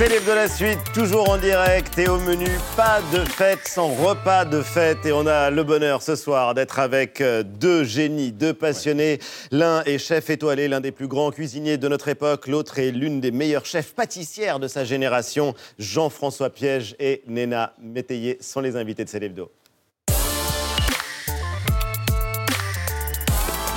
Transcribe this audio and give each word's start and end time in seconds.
Célèbre 0.00 0.28
de 0.28 0.32
la 0.32 0.48
suite, 0.48 0.78
toujours 0.94 1.28
en 1.28 1.36
direct 1.36 1.98
et 1.98 2.08
au 2.08 2.18
menu, 2.18 2.46
pas 2.74 3.02
de 3.12 3.18
fête 3.18 3.68
sans 3.68 3.88
repas 3.88 4.46
de 4.46 4.62
fête. 4.62 5.04
Et 5.04 5.12
on 5.12 5.26
a 5.26 5.50
le 5.50 5.62
bonheur 5.62 6.00
ce 6.00 6.16
soir 6.16 6.54
d'être 6.54 6.78
avec 6.78 7.20
euh, 7.20 7.42
deux 7.42 7.84
génies, 7.84 8.32
deux 8.32 8.54
passionnés. 8.54 9.18
L'un 9.50 9.84
est 9.84 9.98
chef 9.98 10.30
étoilé, 10.30 10.68
l'un 10.68 10.80
des 10.80 10.90
plus 10.90 11.06
grands 11.06 11.30
cuisiniers 11.30 11.76
de 11.76 11.86
notre 11.86 12.08
époque. 12.08 12.46
L'autre 12.46 12.78
est 12.78 12.92
l'une 12.92 13.20
des 13.20 13.30
meilleures 13.30 13.66
chefs 13.66 13.94
pâtissières 13.94 14.58
de 14.58 14.68
sa 14.68 14.86
génération. 14.86 15.54
Jean-François 15.78 16.48
Piège 16.48 16.96
et 16.98 17.22
Néna 17.26 17.74
Métayer 17.78 18.38
sont 18.40 18.62
les 18.62 18.76
invités 18.76 19.04
de 19.04 19.10
Célébdo. 19.10 19.50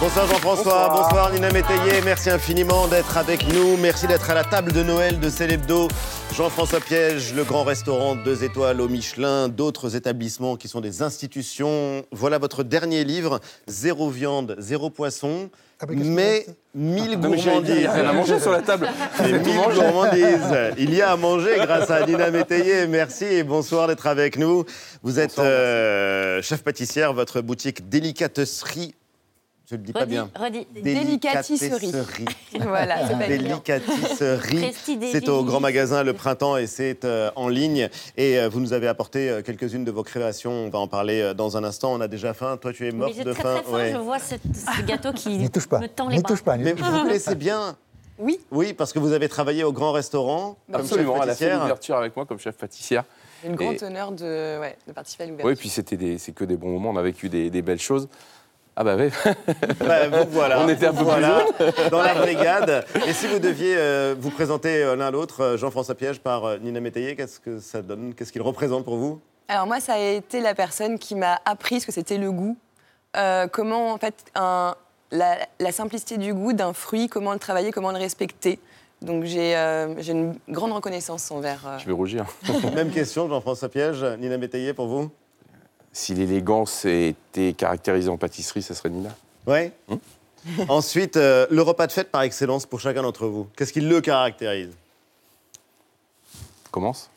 Bonsoir 0.03 0.27
Jean-François, 0.27 0.89
bonsoir. 0.89 1.31
Nina 1.31 1.49
Métayer, 1.49 2.02
merci 2.03 2.30
infiniment 2.30 2.89
d'être 2.89 3.16
avec 3.16 3.48
nous. 3.53 3.77
Merci 3.77 4.05
d'être 4.05 4.30
à 4.30 4.34
la 4.34 4.44
table 4.44 4.73
de 4.73 4.84
Noël 4.84 5.17
de 5.17 5.30
Célébdo. 5.30 5.88
Jean-François 6.35 6.81
Piège, 6.81 7.34
le 7.34 7.45
grand 7.45 7.63
restaurant 7.63 8.13
deux 8.13 8.44
étoiles 8.44 8.81
au 8.81 8.89
Michelin, 8.89 9.47
d'autres 9.47 9.95
établissements 9.95 10.58
qui 10.58 10.67
sont 10.67 10.81
des 10.81 11.03
institutions. 11.03 12.03
Voilà 12.11 12.38
votre 12.38 12.63
dernier 12.63 13.05
livre, 13.05 13.39
Zéro 13.67 14.09
viande, 14.09 14.58
zéro 14.59 14.89
poisson. 14.89 15.49
Mais 15.88 16.47
mille 16.75 17.17
j'ai- 17.38 17.73
Il 17.75 17.81
y 17.81 17.85
a 17.85 17.94
rien 17.94 18.03
à 18.03 18.11
gourmandises. 18.11 18.13
manger 18.13 18.39
sur 18.41 18.52
la 18.52 18.61
table. 18.61 18.89
Et 19.25 19.31
mille 19.31 19.55
gourmandises. 19.73 20.73
Il 20.80 20.94
y 20.94 21.02
a 21.02 21.11
à 21.11 21.16
manger 21.16 21.55
grâce 21.59 21.89
à 21.89 22.05
Nina 22.05 22.30
Métayer. 22.30 22.88
Merci 22.88 23.23
et 23.23 23.44
bonsoir 23.44 23.88
d'être 23.88 24.08
avec 24.08 24.38
nous. 24.38 24.66
Vous 25.02 25.20
êtes 25.20 25.39
euh, 25.39 26.41
chef 26.41 26.61
pâtissière, 26.61 27.13
votre 27.13 27.39
boutique 27.39 27.88
Délicaterie. 27.88 28.95
Je 29.70 29.76
le 29.76 29.81
dis 29.81 29.94
pas 29.94 30.02
Redis, 30.02 30.12
bien. 30.12 30.30
redis. 30.35 30.67
Délicatisserie. 30.81 31.92
Voilà, 32.59 33.08
c'est 33.08 33.17
pas. 33.17 33.28
Délicatisserie. 33.28 34.73
C'est 35.11 35.30
au 35.30 35.44
grand 35.44 35.59
magasin 35.59 36.03
Le 36.03 36.14
Printemps 36.14 36.58
et 36.58 36.67
c'est 36.67 37.05
euh, 37.05 37.31
en 37.36 37.47
ligne. 37.47 37.89
Et 38.17 38.38
euh, 38.39 38.50
vous 38.50 38.59
nous 38.59 38.73
avez 38.73 38.88
apporté 38.88 39.30
euh, 39.30 39.42
quelques-unes 39.42 39.86
de 39.86 39.92
vos 39.92 40.03
créations. 40.03 40.52
On 40.52 40.70
va 40.70 40.80
en 40.80 40.88
parler 40.88 41.22
euh, 41.22 41.33
dans 41.33 41.55
un 41.58 41.64
instant. 41.64 41.94
On 41.94 42.02
a 42.02 42.08
déjà 42.08 42.33
faim. 42.33 42.58
Toi, 42.58 42.73
tu 42.73 42.88
es 42.88 42.92
morte 42.92 43.14
j'ai 43.16 43.23
de 43.23 43.31
très 43.33 43.42
faim. 43.42 43.53
très 43.55 43.64
faim, 43.64 43.78
Ouais. 43.78 43.92
je 43.94 43.97
vois 43.97 44.20
ce, 44.20 44.36
ce 44.36 44.81
gâteau 44.83 45.14
qui 45.14 45.50
touche 45.53 45.67
pas. 45.67 45.80
me 45.80 45.88
tend 45.88 46.09
les 46.09 46.20
bras. 46.20 46.30
touche 46.33 46.44
pas. 46.44 46.58
Mais 46.58 46.73
pas. 46.75 46.89
vous 46.89 47.03
connaissez 47.03 47.36
bien. 47.36 47.75
Oui. 48.20 48.39
Oui, 48.52 48.73
parce 48.73 48.94
que 48.94 49.00
vous 49.00 49.11
avez 49.11 49.27
travaillé 49.27 49.64
au 49.64 49.73
grand 49.73 49.92
restaurant. 49.92 50.55
comme 50.72 50.81
Absolument, 50.81 51.16
chef 51.16 51.23
elle 51.23 51.30
a 51.31 51.33
fait 51.33 51.45
pâtissière. 51.45 51.59
l'ouverture 51.61 51.95
avec 51.98 52.16
moi 52.16 52.25
comme 52.27 52.38
chef 52.38 52.55
pâtissière. 52.55 53.03
Une 53.44 53.55
grande 53.55 53.81
honneur 53.81 54.11
de, 54.11 54.59
ouais, 54.59 54.77
de 54.88 54.94
participer 54.94 55.23
à 55.23 55.27
l'ouverture. 55.27 55.50
Oui, 55.50 55.55
puis 55.55 55.67
c'était 55.70 56.17
c'est 56.20 56.31
que 56.31 56.44
des 56.45 56.55
bons 56.55 56.70
moments. 56.70 56.92
On 56.92 56.95
a 56.98 57.02
vécu 57.02 57.27
des, 57.27 57.50
des 57.50 57.61
belles 57.64 57.80
choses. 57.81 58.08
Ah 58.75 58.83
bah 58.83 58.95
oui. 58.97 59.09
Bah, 59.79 60.07
vous 60.09 60.31
voilà. 60.31 60.61
On 60.61 60.67
était 60.69 60.88
un 60.88 60.93
peu 60.93 61.03
voilà, 61.03 61.45
dans 61.91 62.02
la 62.02 62.16
brigade. 62.16 62.85
Et 63.07 63.13
si 63.13 63.27
vous 63.27 63.39
deviez 63.39 63.75
euh, 63.77 64.15
vous 64.19 64.31
présenter 64.31 64.81
euh, 64.83 64.95
l'un 64.95 65.11
l'autre, 65.11 65.41
euh, 65.41 65.57
Jean-François 65.57 65.95
Piège 65.95 66.19
par 66.19 66.45
euh, 66.45 66.57
Nina 66.57 66.80
Métayer, 66.80 67.15
qu'est-ce 67.15 67.39
que 67.39 67.59
ça 67.59 67.81
donne 67.81 68.13
Qu'est-ce 68.15 68.31
qu'il 68.31 68.41
représente 68.41 68.83
pour 68.85 68.95
vous? 68.97 69.19
Alors 69.47 69.67
moi, 69.67 69.80
ça 69.80 69.93
a 69.93 69.99
été 69.99 70.39
la 70.39 70.55
personne 70.55 70.97
qui 70.97 71.13
m'a 71.15 71.39
appris 71.45 71.81
ce 71.81 71.85
que 71.85 71.91
c'était 71.91 72.17
le 72.17 72.31
goût. 72.31 72.57
Euh, 73.15 73.45
comment, 73.47 73.91
en 73.93 73.97
fait, 73.99 74.15
un- 74.35 74.73
la, 75.11 75.37
la 75.59 75.71
simplicité 75.71 76.17
du 76.17 76.33
goût 76.33 76.53
d'un 76.53 76.73
fruit, 76.73 77.08
comment 77.08 77.33
le 77.33 77.39
travailler, 77.39 77.71
comment 77.71 77.91
le 77.91 77.99
respecter. 77.99 78.58
Donc 79.03 79.25
j'ai 79.25 79.55
euh, 79.55 79.93
une 80.02 80.33
grande 80.49 80.71
reconnaissance 80.71 81.30
envers... 81.30 81.59
euh, 81.67 81.77
Je 81.77 81.85
vais 81.85 81.91
rougir? 81.91 82.25
Même 82.73 82.89
question, 82.89 83.27
Jean-François 83.30 83.69
Piège, 83.69 84.03
Nina 84.17 84.37
Métayer 84.37 84.73
pour 84.73 84.87
vous? 84.87 85.11
Si 85.94 86.16
l'élégance 86.16 86.86
était 86.86 87.53
caractérisée 87.53 88.09
en 88.09 88.17
pâtisserie, 88.17 88.63
ça 88.63 88.73
serait 88.73 88.89
Nina. 88.89 89.16
Oui. 89.45 89.72
Hum. 89.88 89.99
Ensuite, 90.67 91.16
euh, 91.16 91.47
le 91.49 91.61
repas 91.61 91.88
de 91.88 91.91
fête 91.91 92.11
par 92.11 92.23
excellence 92.23 92.66
pour 92.66 92.80
chacun 92.81 93.02
d'entre 93.02 93.27
vous. 93.27 93.47
Qu'est-ce 93.55 93.72
qui 93.72 93.80
le 93.80 94.02
caractérise? 94.02 94.71
Commence. 96.71 97.09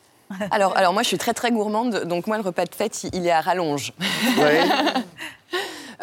Alors, 0.51 0.77
alors 0.77 0.93
moi, 0.93 1.03
je 1.03 1.07
suis 1.07 1.17
très 1.17 1.33
très 1.33 1.51
gourmande, 1.51 2.03
donc 2.03 2.27
moi, 2.27 2.37
le 2.37 2.43
repas 2.43 2.65
de 2.65 2.75
fête, 2.75 3.03
il, 3.03 3.15
il 3.15 3.27
est 3.27 3.31
à 3.31 3.41
rallonge. 3.41 3.93
Oui. 4.37 4.69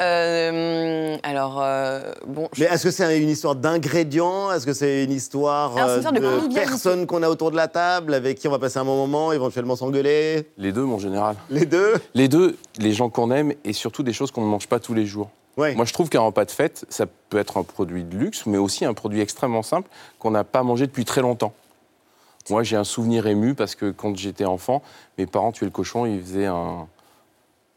Euh, 0.00 1.16
alors, 1.22 1.60
euh, 1.62 2.12
bon... 2.27 2.49
je- 2.53 2.62
Mais 2.65 2.71
est-ce 2.71 2.84
que 2.84 2.91
c'est 2.91 3.21
une 3.21 3.28
histoire 3.28 3.55
d'ingrédients? 3.55 4.50
Est-ce 4.53 4.66
que 4.66 4.72
c'est 4.72 5.05
une 5.05 5.12
histoire 5.12 5.77
Alors, 5.77 5.88
euh, 5.91 6.03
une 6.03 6.49
de 6.49 6.55
personnes 6.55 7.06
qu'on 7.06 7.22
a 7.22 7.28
autour 7.28 7.50
de 7.50 7.56
la 7.56 7.69
table, 7.69 8.12
avec 8.15 8.38
qui 8.38 8.49
on 8.49 8.50
va 8.50 8.59
passer 8.59 8.78
un 8.78 8.84
bon 8.84 8.97
moment, 8.97 9.32
éventuellement 9.32 9.77
s'engueuler? 9.77 10.49
Les 10.59 10.72
deux, 10.72 10.82
mon 10.84 10.99
général. 10.99 11.37
Les 11.50 11.65
deux? 11.66 11.94
Les 12.15 12.28
deux, 12.28 12.56
les 12.78 12.93
gens 12.93 13.09
qu'on 13.09 13.31
aime 13.31 13.53
et 13.65 13.72
surtout 13.72 14.03
des 14.03 14.12
choses 14.12 14.31
qu'on 14.31 14.43
ne 14.43 14.49
mange 14.49 14.66
pas 14.66 14.81
tous 14.81 14.94
les 14.94 15.06
jours. 15.06 15.31
Oui. 15.56 15.75
Moi, 15.77 15.84
je 15.84 15.93
trouve 15.93 16.09
qu'un 16.09 16.21
repas 16.22 16.44
de 16.44 16.50
fête, 16.50 16.84
ça 16.88 17.06
peut 17.28 17.38
être 17.38 17.56
un 17.59 17.62
produit 17.62 18.03
de 18.03 18.16
luxe, 18.16 18.44
mais 18.47 18.59
aussi 18.59 18.84
un 18.84 18.94
produit 18.94 19.21
extrêmement 19.21 19.62
simple 19.62 19.88
qu'on 20.19 20.32
n'a 20.32 20.43
pas 20.43 20.65
mangé 20.65 20.87
depuis 20.87 21.05
très 21.05 21.21
longtemps. 21.21 21.53
Moi, 22.50 22.65
j'ai 22.65 22.76
un 22.76 22.84
souvenir 22.84 23.26
ému 23.28 23.55
parce 23.55 23.75
que 23.76 23.91
quand 23.93 24.16
j'étais 24.16 24.44
enfant, 24.44 24.82
mes 25.16 25.26
parents 25.26 25.53
tuaient 25.53 25.66
le 25.66 25.71
cochon, 25.71 26.05
ils 26.05 26.21
faisaient 26.21 26.47
un, 26.47 26.88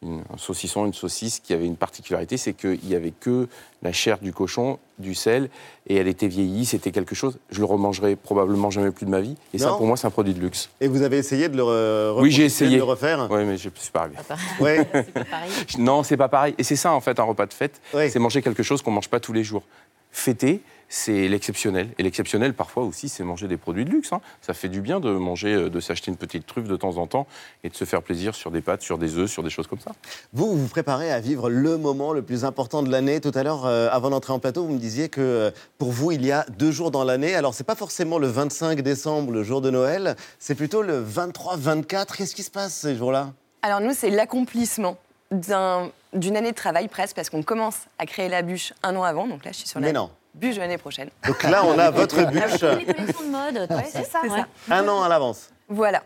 une- 0.03 0.21
un 0.33 0.37
saucisson, 0.37 0.85
une 0.85 0.93
saucisse 0.93 1.39
qui 1.39 1.53
avait 1.53 1.65
une 1.65 1.75
particularité, 1.75 2.37
c'est 2.37 2.53
qu'il 2.53 2.79
n'y 2.83 2.93
avait 2.95 3.11
que 3.11 3.47
la 3.81 3.91
chair 3.91 4.19
du 4.19 4.31
cochon, 4.31 4.77
du 4.99 5.15
sel, 5.15 5.49
et 5.87 5.95
elle 5.95 6.07
était 6.07 6.27
vieillie, 6.27 6.65
c'était 6.65 6.91
quelque 6.91 7.15
chose. 7.15 7.37
Je 7.49 7.59
le 7.59 7.65
remangerai 7.65 8.15
probablement 8.15 8.69
jamais 8.69 8.91
plus 8.91 9.05
de 9.05 9.11
ma 9.11 9.21
vie. 9.21 9.35
Et 9.53 9.57
ça, 9.57 9.69
pour 9.69 9.85
moi, 9.87 9.97
c'est 9.97 10.05
un 10.07 10.11
produit 10.11 10.33
de 10.33 10.39
luxe. 10.39 10.69
Et 10.81 10.87
vous 10.87 11.01
avez 11.01 11.17
essayé 11.17 11.49
de 11.49 11.57
le 11.57 11.63
re- 11.63 12.21
Oui, 12.21 12.31
j'ai 12.31 12.45
essayé. 12.45 12.73
de 12.73 12.77
le 12.77 12.83
refaire? 12.83 13.27
Oui, 13.31 13.43
mais 13.45 13.57
je 13.57 13.69
suis 13.75 13.91
pas 13.91 14.01
arrivé. 14.01 14.17
Oui. 14.59 14.71
C'est 14.93 15.13
pas 15.13 15.23
pareil. 15.25 15.51
Non, 15.79 16.03
c'est 16.03 16.17
pas 16.17 16.29
pareil. 16.29 16.55
Et 16.57 16.63
c'est 16.63 16.75
ça, 16.75 16.93
en 16.93 17.01
fait, 17.01 17.19
un 17.19 17.23
repas 17.23 17.45
de 17.45 17.53
fête. 17.53 17.79
C'est 17.91 18.19
manger 18.19 18.41
quelque 18.41 18.63
chose 18.63 18.81
qu'on 18.81 18.91
mange 18.91 19.09
pas 19.09 19.19
tous 19.19 19.33
les 19.33 19.43
jours. 19.43 19.63
Fêter, 20.11 20.61
c'est 20.89 21.27
l'exceptionnel. 21.27 21.89
Et 21.97 22.03
l'exceptionnel, 22.03 22.53
parfois 22.53 22.83
aussi, 22.83 23.09
c'est 23.09 23.23
manger 23.23 23.47
des 23.47 23.57
produits 23.57 23.85
de 23.85 23.89
luxe. 23.89 24.13
hein. 24.13 24.21
Ça 24.41 24.53
fait 24.53 24.69
du 24.69 24.81
bien 24.81 24.99
de 24.99 25.11
manger, 25.11 25.53
euh, 25.53 25.69
de 25.69 25.79
s'acheter 25.79 26.11
une 26.11 26.17
petite 26.17 26.45
truffe 26.45 26.67
de 26.67 26.75
temps 26.75 26.97
en 26.97 27.07
temps 27.07 27.27
et 27.63 27.69
de 27.69 27.75
se 27.75 27.85
faire 27.85 28.01
plaisir 28.01 28.35
sur 28.35 28.51
des 28.51 28.61
pâtes, 28.61 28.81
sur 28.81 28.97
des 28.97 29.17
œufs, 29.17 29.29
sur 29.29 29.43
des 29.43 29.49
choses 29.49 29.67
comme 29.67 29.79
ça. 29.79 29.91
Vous, 30.33 30.47
vous 30.51 30.57
vous 30.57 30.67
préparez 30.67 31.11
à 31.11 31.19
vivre 31.19 31.49
le 31.49 31.77
moment 31.77 32.13
le 32.13 32.21
plus 32.21 32.45
important 32.45 32.83
de 32.83 32.89
l'année. 32.91 33.19
Tout 33.21 33.31
à 33.35 33.43
l'heure, 33.43 33.65
euh, 33.65 33.89
avant 33.91 34.09
d'entrer 34.09 34.33
en 34.33 34.39
plateau, 34.39 34.63
vous 34.65 34.73
me 34.73 34.79
disiez 34.79 35.09
que 35.09 35.19
euh, 35.21 35.51
pour 35.77 35.91
vous, 35.91 36.11
il 36.11 36.25
y 36.25 36.31
a 36.31 36.45
deux 36.57 36.71
jours 36.71 36.91
dans 36.91 37.03
l'année. 37.03 37.35
Alors, 37.35 37.53
c'est 37.53 37.63
pas 37.65 37.75
forcément 37.75 38.17
le 38.17 38.27
25 38.27 38.81
décembre, 38.81 39.31
le 39.33 39.43
jour 39.43 39.61
de 39.61 39.69
Noël, 39.69 40.15
c'est 40.39 40.55
plutôt 40.55 40.81
le 40.81 41.03
23-24. 41.03 42.15
Qu'est-ce 42.15 42.35
qui 42.35 42.43
se 42.43 42.51
passe 42.51 42.73
ces 42.73 42.95
jours-là? 42.95 43.31
Alors 43.61 43.81
nous, 43.81 43.93
c'est 43.93 44.09
l'accomplissement 44.09 44.97
d'un- 45.31 45.89
d'une 46.13 46.37
année 46.37 46.51
de 46.51 46.55
travail 46.55 46.87
presque, 46.87 47.15
parce 47.15 47.29
qu'on 47.29 47.43
commence 47.43 47.75
à 47.99 48.05
créer 48.05 48.29
la 48.29 48.41
bûche 48.41 48.73
un 48.83 48.95
an 48.95 49.03
avant. 49.03 49.27
Donc 49.27 49.43
là, 49.43 49.51
je 49.51 49.57
suis 49.57 49.67
sur 49.67 49.79
Mais 49.81 49.87
la 49.87 49.93
non. 49.93 50.09
Bûche 50.37 50.55
de 50.55 50.61
l'année 50.61 50.77
prochaine. 50.77 51.09
Donc 51.25 51.43
là, 51.43 51.63
on 51.65 51.77
a 51.77 51.91
votre 51.91 52.23
bûche 52.31 52.61
Les 52.61 52.85
collections 52.85 53.23
de 53.23 53.31
mode, 53.31 53.67
c'est 53.91 54.05
ça. 54.05 54.19
C'est 54.23 54.29
ouais. 54.29 54.43
ça. 54.67 54.75
un 54.75 54.87
an 54.87 55.03
à 55.03 55.09
l'avance. 55.09 55.49
Voilà. 55.67 56.03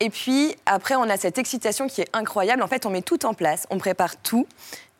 Et 0.00 0.10
puis 0.10 0.56
après, 0.66 0.96
on 0.96 1.04
a 1.04 1.16
cette 1.16 1.38
excitation 1.38 1.86
qui 1.86 2.00
est 2.00 2.08
incroyable. 2.12 2.62
En 2.62 2.66
fait, 2.66 2.86
on 2.86 2.90
met 2.90 3.02
tout 3.02 3.24
en 3.26 3.34
place, 3.34 3.66
on 3.70 3.78
prépare 3.78 4.16
tout. 4.16 4.46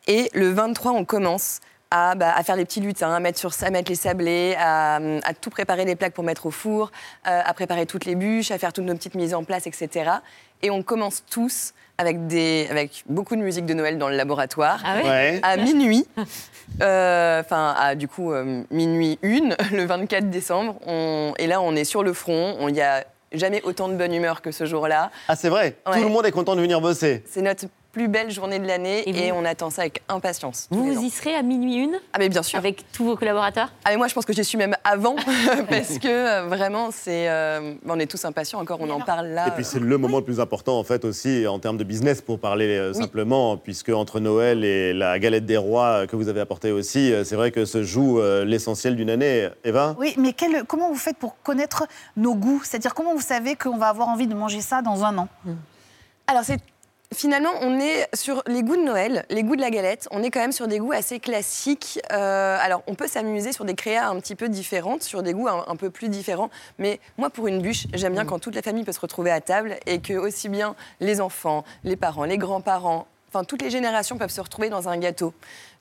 Et 0.07 0.29
le 0.33 0.51
23, 0.51 0.91
on 0.91 1.05
commence 1.05 1.59
à, 1.95 2.15
bah, 2.15 2.33
à 2.35 2.43
faire 2.43 2.55
les 2.57 2.65
petits 2.65 2.81
lutins, 2.81 3.13
à 3.13 3.19
mettre, 3.21 3.39
sur, 3.39 3.51
à 3.61 3.69
mettre 3.69 3.89
les 3.89 3.95
sablés, 3.95 4.55
à, 4.59 4.95
à 4.97 5.33
tout 5.33 5.49
préparer 5.49 5.85
les 5.85 5.95
plaques 5.95 6.13
pour 6.13 6.23
mettre 6.25 6.45
au 6.45 6.51
four, 6.51 6.91
euh, 7.27 7.41
à 7.43 7.53
préparer 7.53 7.85
toutes 7.85 8.03
les 8.05 8.15
bûches, 8.15 8.51
à 8.51 8.57
faire 8.57 8.73
toutes 8.73 8.83
nos 8.85 8.95
petites 8.95 9.15
mises 9.15 9.33
en 9.33 9.43
place, 9.45 9.65
etc. 9.67 10.11
Et 10.61 10.69
on 10.71 10.83
commence 10.83 11.23
tous 11.29 11.73
avec, 11.97 12.27
des, 12.27 12.67
avec 12.69 13.03
beaucoup 13.07 13.35
de 13.37 13.41
musique 13.41 13.65
de 13.65 13.73
Noël 13.73 13.97
dans 13.97 14.09
le 14.09 14.15
laboratoire 14.17 14.81
Ah 14.85 14.95
oui 15.01 15.09
Ouais. 15.09 15.39
à 15.43 15.55
minuit, 15.55 16.05
euh, 16.81 17.39
enfin 17.41 17.73
à 17.77 17.95
du 17.95 18.07
coup 18.09 18.33
euh, 18.33 18.63
minuit 18.71 19.17
une, 19.21 19.55
le 19.71 19.85
24 19.85 20.29
décembre. 20.29 20.75
On- 20.85 21.33
et 21.37 21.47
là, 21.47 21.61
on 21.61 21.75
est 21.75 21.85
sur 21.85 22.03
le 22.03 22.11
front. 22.13 22.57
On- 22.59 22.67
Il 22.67 22.73
n'y 22.73 22.81
a 22.81 23.05
jamais 23.31 23.61
autant 23.63 23.87
de 23.87 23.95
bonne 23.95 24.13
humeur 24.13 24.41
que 24.41 24.51
ce 24.51 24.65
jour-là. 24.65 25.11
Ah, 25.29 25.35
c'est 25.35 25.49
vrai. 25.49 25.77
Ouais. 25.87 25.93
Tout 25.97 26.03
le 26.03 26.09
monde 26.09 26.25
est 26.25 26.31
content 26.31 26.55
de 26.55 26.61
venir 26.61 26.81
bosser. 26.81 27.23
C'est 27.29 27.41
notre 27.41 27.65
plus 27.95 28.09
belle 28.09 28.29
journée 28.29 28.59
de 28.59 28.67
l'année 28.67 29.07
Et 29.09 29.31
on 29.31 29.45
attend 29.45 29.69
ça 29.69 29.83
avec 29.83 30.03
impatience. 30.09 30.67
Vous 30.69 31.01
y 31.01 31.09
serez 31.09 31.33
à 31.33 31.41
minuit 31.43 31.75
une 31.77 31.97
Ah 32.11 32.17
mais 32.19 32.27
bien 32.27 32.43
sûr. 32.43 32.59
avec 32.59 32.83
tous 32.91 33.05
vos 33.05 33.15
collaborateurs? 33.15 33.71
Ah 33.85 33.91
mais 33.91 33.95
moi 33.97 34.09
je 34.09 34.13
pense 34.13 34.25
que 34.25 34.33
j'y 34.33 34.43
suis 34.43 34.57
même 34.57 34.75
avant 34.83 35.15
parce 35.69 35.97
que 35.97 36.07
euh, 36.07 36.45
vraiment 36.47 36.89
c'est 36.91 37.29
euh, 37.29 37.73
on 37.87 37.97
est 37.97 38.05
tous 38.05 38.25
impatients 38.25 38.59
encore 38.59 38.79
on 38.81 38.89
en 38.89 38.99
parle 38.99 39.27
là. 39.27 39.47
Et 39.47 39.51
puis 39.51 39.63
c'est 39.63 39.79
le 39.79 39.97
moment 39.97 40.17
le 40.17 40.25
plus 40.25 40.41
important 40.41 40.77
en 40.77 40.83
fait 40.83 41.05
aussi 41.05 41.47
en 41.47 41.57
termes 41.57 41.77
de 41.77 41.85
business 41.85 42.21
pour 42.21 42.37
parler 42.37 42.67
euh, 42.77 42.91
Oui. 42.93 43.01
simplement, 43.01 43.55
puisque 43.55 43.89
entre 43.89 44.19
Noël 44.19 44.65
et 44.65 44.93
la 44.93 45.17
galette 45.17 45.45
des 45.45 45.55
rois 45.55 46.05
que 46.05 46.17
vous 46.17 46.27
avez 46.27 46.41
apportée 46.41 46.73
aussi, 46.73 47.13
c'est 47.23 47.35
vrai 47.37 47.51
que 47.51 47.63
se 47.63 47.81
joue 47.81 48.19
euh, 48.19 48.43
l'essentiel 48.43 48.97
d'une 48.97 49.09
année. 49.09 49.47
Eva? 49.63 49.95
Oui, 49.97 50.15
mais 50.17 50.33
quel- 50.33 50.65
comment 50.65 50.89
vous 50.89 50.95
faites 50.97 51.17
pour 51.17 51.37
connaître 51.43 51.85
nos 52.17 52.35
goûts? 52.35 52.61
C'est-à-dire 52.65 52.93
comment 52.93 53.13
vous 53.15 53.21
savez 53.21 53.55
qu'on 53.55 53.77
va 53.77 53.87
avoir 53.87 54.09
envie 54.09 54.27
de 54.27 54.35
manger 54.35 54.59
ça 54.59 54.81
dans 54.81 55.05
un 55.05 55.17
an? 55.17 55.29
Alors 56.27 56.43
c'est 56.43 56.59
finalement, 57.15 57.49
on 57.61 57.79
est 57.79 58.07
sur 58.13 58.43
les 58.45 58.61
goûts 58.61 58.75
de 58.75 58.83
Noël, 58.83 59.25
les 59.29 59.43
goûts 59.43 59.55
de 59.55 59.61
la 59.61 59.71
galette. 59.71 60.07
On 60.11 60.21
est 60.21 60.29
quand 60.29 60.39
même 60.39 60.51
sur 60.51 60.67
des 60.67 60.79
goûts 60.79 60.91
assez 60.91 61.19
classiques. 61.19 61.99
Euh, 62.11 62.57
alors, 62.61 62.83
on 62.87 62.95
peut 62.95 63.07
s'amuser 63.07 63.51
sur 63.51 63.65
des 63.65 63.75
créas 63.75 64.07
un 64.07 64.19
petit 64.19 64.35
peu 64.35 64.49
différentes, 64.49 65.03
sur 65.03 65.23
des 65.23 65.33
goûts 65.33 65.47
un, 65.47 65.65
un 65.67 65.75
peu 65.75 65.89
plus 65.89 66.09
différents. 66.09 66.49
Mais 66.77 66.99
moi, 67.17 67.29
pour 67.29 67.47
une 67.47 67.61
bûche, 67.61 67.87
j'aime 67.93 68.13
bien 68.13 68.25
quand 68.25 68.39
toute 68.39 68.55
la 68.55 68.61
famille 68.61 68.83
peut 68.83 68.91
se 68.91 68.99
retrouver 68.99 69.31
à 69.31 69.41
table 69.41 69.77
et 69.85 69.99
que 69.99 70.13
aussi 70.13 70.49
bien 70.49 70.75
les 70.99 71.21
enfants, 71.21 71.63
les 71.83 71.95
parents, 71.95 72.23
les 72.25 72.37
grands-parents, 72.37 73.07
enfin 73.29 73.43
toutes 73.43 73.61
les 73.61 73.69
générations 73.69 74.17
peuvent 74.17 74.31
se 74.31 74.41
retrouver 74.41 74.69
dans 74.69 74.87
un 74.87 74.97
gâteau. 74.97 75.33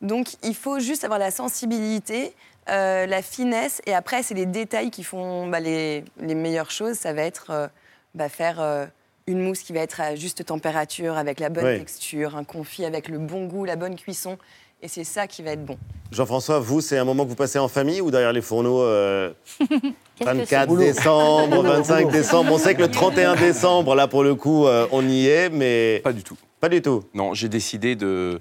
Donc 0.03 0.35
il 0.43 0.55
faut 0.55 0.79
juste 0.79 1.05
avoir 1.05 1.19
la 1.19 1.31
sensibilité, 1.31 2.35
euh, 2.69 3.07
la 3.07 3.23
finesse, 3.23 3.81
et 3.87 3.95
après 3.95 4.23
c'est 4.23 4.35
les 4.35 4.47
détails 4.47 4.91
qui 4.91 5.05
font 5.05 5.47
bah, 5.47 5.61
les, 5.61 6.05
les 6.19 6.35
meilleures 6.35 6.71
choses. 6.71 6.97
Ça 6.97 7.13
va 7.13 7.23
être 7.23 7.47
euh, 7.51 7.69
bah, 8.15 8.29
faire 8.29 8.89
une 9.26 9.41
mousse 9.41 9.61
qui 9.62 9.73
va 9.73 9.81
être 9.81 10.00
à 10.00 10.15
juste 10.17 10.44
température, 10.44 11.17
avec 11.17 11.41
la 11.41 11.49
bonne 11.49 11.65
Oui. 11.65 11.79
texture, 11.79 12.37
un 12.37 12.44
confit 12.44 12.85
avec 12.85 13.09
le 13.09 13.19
bon 13.19 13.47
goût, 13.47 13.65
la 13.65 13.76
bonne 13.76 13.97
cuisson, 13.97 14.37
et 14.82 14.88
c'est 14.88 15.05
ça 15.05 15.26
qui 15.26 15.43
va 15.43 15.53
être 15.53 15.65
bon. 15.65 15.79
Jean-François, 16.12 16.59
vous, 16.59 16.81
c'est 16.82 16.99
un 16.99 17.05
moment 17.05 17.25
que 17.25 17.31
vous 17.31 17.35
passez 17.35 17.59
en 17.59 17.69
famille 17.69 18.03
ou 18.03 18.11
derrière 18.11 18.32
les 18.35 18.43
fourneaux 18.43 18.82
euh, 18.82 19.32
Qu'est-ce 19.59 19.79
que 20.19 20.25
24 20.25 20.69
Boulot. 20.69 20.82
décembre, 20.82 21.56
Boulot, 21.56 21.62
25 21.73 21.99
boulot. 22.03 22.11
décembre? 22.11 22.53
On 22.53 22.59
sait 22.59 22.75
que 22.75 22.82
le 22.82 22.91
31 22.91 23.35
décembre, 23.37 23.94
là, 23.94 24.09
pour 24.09 24.23
le 24.23 24.35
coup, 24.35 24.67
euh, 24.67 24.87
on 24.93 25.06
y 25.09 25.26
est, 25.26 25.49
mais 25.49 26.00
Pas 26.05 26.12
du 26.12 26.23
tout. 26.23 26.37
pas 26.61 26.69
du 26.69 26.82
tout. 26.82 27.05
Non, 27.15 27.32
j'ai 27.35 27.49
décidé 27.49 27.97
de. 27.97 28.41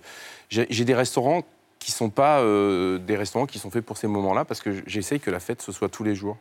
J'ai 0.49 0.67
j'ai 0.69 0.83
des 0.85 0.93
restaurants 0.93 1.43
qui 1.79 1.91
sont 1.91 2.09
pas 2.09 2.41
euh, 2.41 2.97
des 2.99 3.15
restaurants 3.15 3.45
qui 3.45 3.57
sont 3.57 3.71
faits 3.71 3.83
pour 3.85 3.97
ces 3.97 4.07
moments-là 4.07 4.45
parce 4.45 4.61
que 4.61 4.83
j'essaye 4.85 5.19
que 5.19 5.31
la 5.31 5.39
fête 5.39 5.61
ce 5.61 5.71
soit 5.71 5.89
tous 5.89 6.03
les 6.03 6.13
jours. 6.15 6.37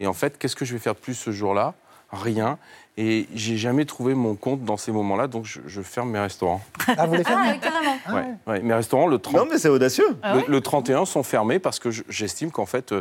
Et 0.00 0.06
en 0.06 0.12
fait, 0.14 0.38
qu'est-ce 0.38 0.56
que 0.56 0.64
je 0.64 0.72
vais 0.72 0.78
faire 0.80 0.94
de 0.94 0.98
plus 1.00 1.14
ce 1.14 1.30
jour-là? 1.30 1.74
Rien. 2.12 2.58
Et 2.98 3.26
j'ai 3.34 3.56
jamais 3.56 3.86
trouvé 3.86 4.12
mon 4.14 4.34
compte 4.34 4.64
dans 4.64 4.76
ces 4.76 4.92
moments-là, 4.92 5.26
donc 5.26 5.46
je, 5.46 5.60
je 5.66 5.80
ferme 5.80 6.10
mes 6.10 6.18
restaurants. 6.18 6.60
Ah, 6.98 7.06
vous 7.06 7.14
les 7.14 7.22
Ah, 7.24 7.28
fermez 7.28 7.52
oui, 7.52 7.58
carrément. 7.58 7.96
Ouais, 8.12 8.34
ouais. 8.46 8.60
Mes 8.60 8.74
restaurants, 8.74 9.06
le 9.06 9.18
30, 9.18 9.34
Non, 9.34 9.46
mais 9.50 9.56
c'est 9.58 9.70
audacieux. 9.70 10.04
Ah 10.22 10.34
le, 10.34 10.38
ouais 10.40 10.44
le 10.46 10.60
31 10.60 11.06
sont 11.06 11.22
fermés 11.22 11.58
parce 11.58 11.78
que 11.78 11.90
je- 11.90 12.02
j'estime 12.10 12.50
qu'en 12.50 12.66
fait, 12.66 12.92
euh, 12.92 13.00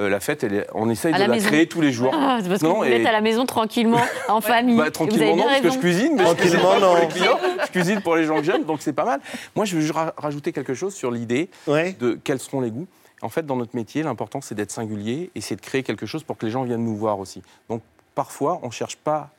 euh, 0.00 0.08
la 0.08 0.18
fête, 0.18 0.42
elle 0.42 0.54
est- 0.54 0.66
on 0.74 0.90
essaye 0.90 1.14
À 1.14 1.18
de 1.18 1.22
la 1.22 1.28
maison. 1.28 1.46
créer 1.46 1.68
tous 1.68 1.80
les 1.80 1.92
jours. 1.92 2.12
Ah, 2.12 2.40
c'est 2.42 2.48
parce 2.48 2.60
que 2.62 2.66
Non, 2.66 2.78
vous 2.78 2.84
et- 2.84 2.94
êtes 3.00 3.06
à 3.06 3.12
la 3.12 3.20
maison 3.20 3.46
tranquillement, 3.46 4.00
en 4.28 4.40
famille. 4.40 4.76
Bah, 4.76 4.90
tranquillement, 4.90 5.26
avez 5.26 5.36
non, 5.36 5.44
parce 5.44 5.60
que 5.60 5.70
je 5.70 5.78
cuisine, 5.78 6.14
mais 6.16 6.26
je 6.26 6.34
cuisine 6.34 6.58
Tranquillement, 6.58 6.88
pour 6.88 6.94
non. 6.96 7.00
les 7.00 7.06
clients. 7.08 7.38
Je 7.64 7.70
cuisine 7.70 8.00
pour 8.02 8.16
les 8.16 8.24
gens 8.24 8.36
que 8.38 8.42
j'aime, 8.42 8.64
donc 8.64 8.78
c'est 8.82 8.92
pas 8.92 9.04
mal. 9.04 9.20
Moi, 9.54 9.66
je 9.66 9.76
veux 9.76 9.92
ra- 9.92 10.14
rajouter 10.16 10.50
quelque 10.52 10.74
chose 10.74 10.94
sur 10.96 11.12
l'idée 11.12 11.48
Ouais. 11.68 11.94
de 12.00 12.18
quels 12.24 12.40
seront 12.40 12.60
les 12.60 12.72
goûts. 12.72 12.88
En 13.22 13.28
fait, 13.28 13.46
dans 13.46 13.54
notre 13.56 13.76
métier, 13.76 14.02
l'important, 14.02 14.40
c'est 14.40 14.56
d'être 14.56 14.72
singulier 14.72 15.30
et 15.36 15.40
c'est 15.40 15.54
de 15.54 15.60
créer 15.60 15.84
quelque 15.84 16.06
chose 16.06 16.24
pour 16.24 16.36
que 16.36 16.44
les 16.44 16.50
gens 16.50 16.64
viennent 16.64 16.84
nous 16.84 16.96
voir 16.96 17.20
aussi. 17.20 17.40
Donc, 17.70 17.82
parfois, 18.18 18.58
on 18.64 18.66
ne 18.66 18.72
cherche 18.72 18.96
pas, 18.96 19.30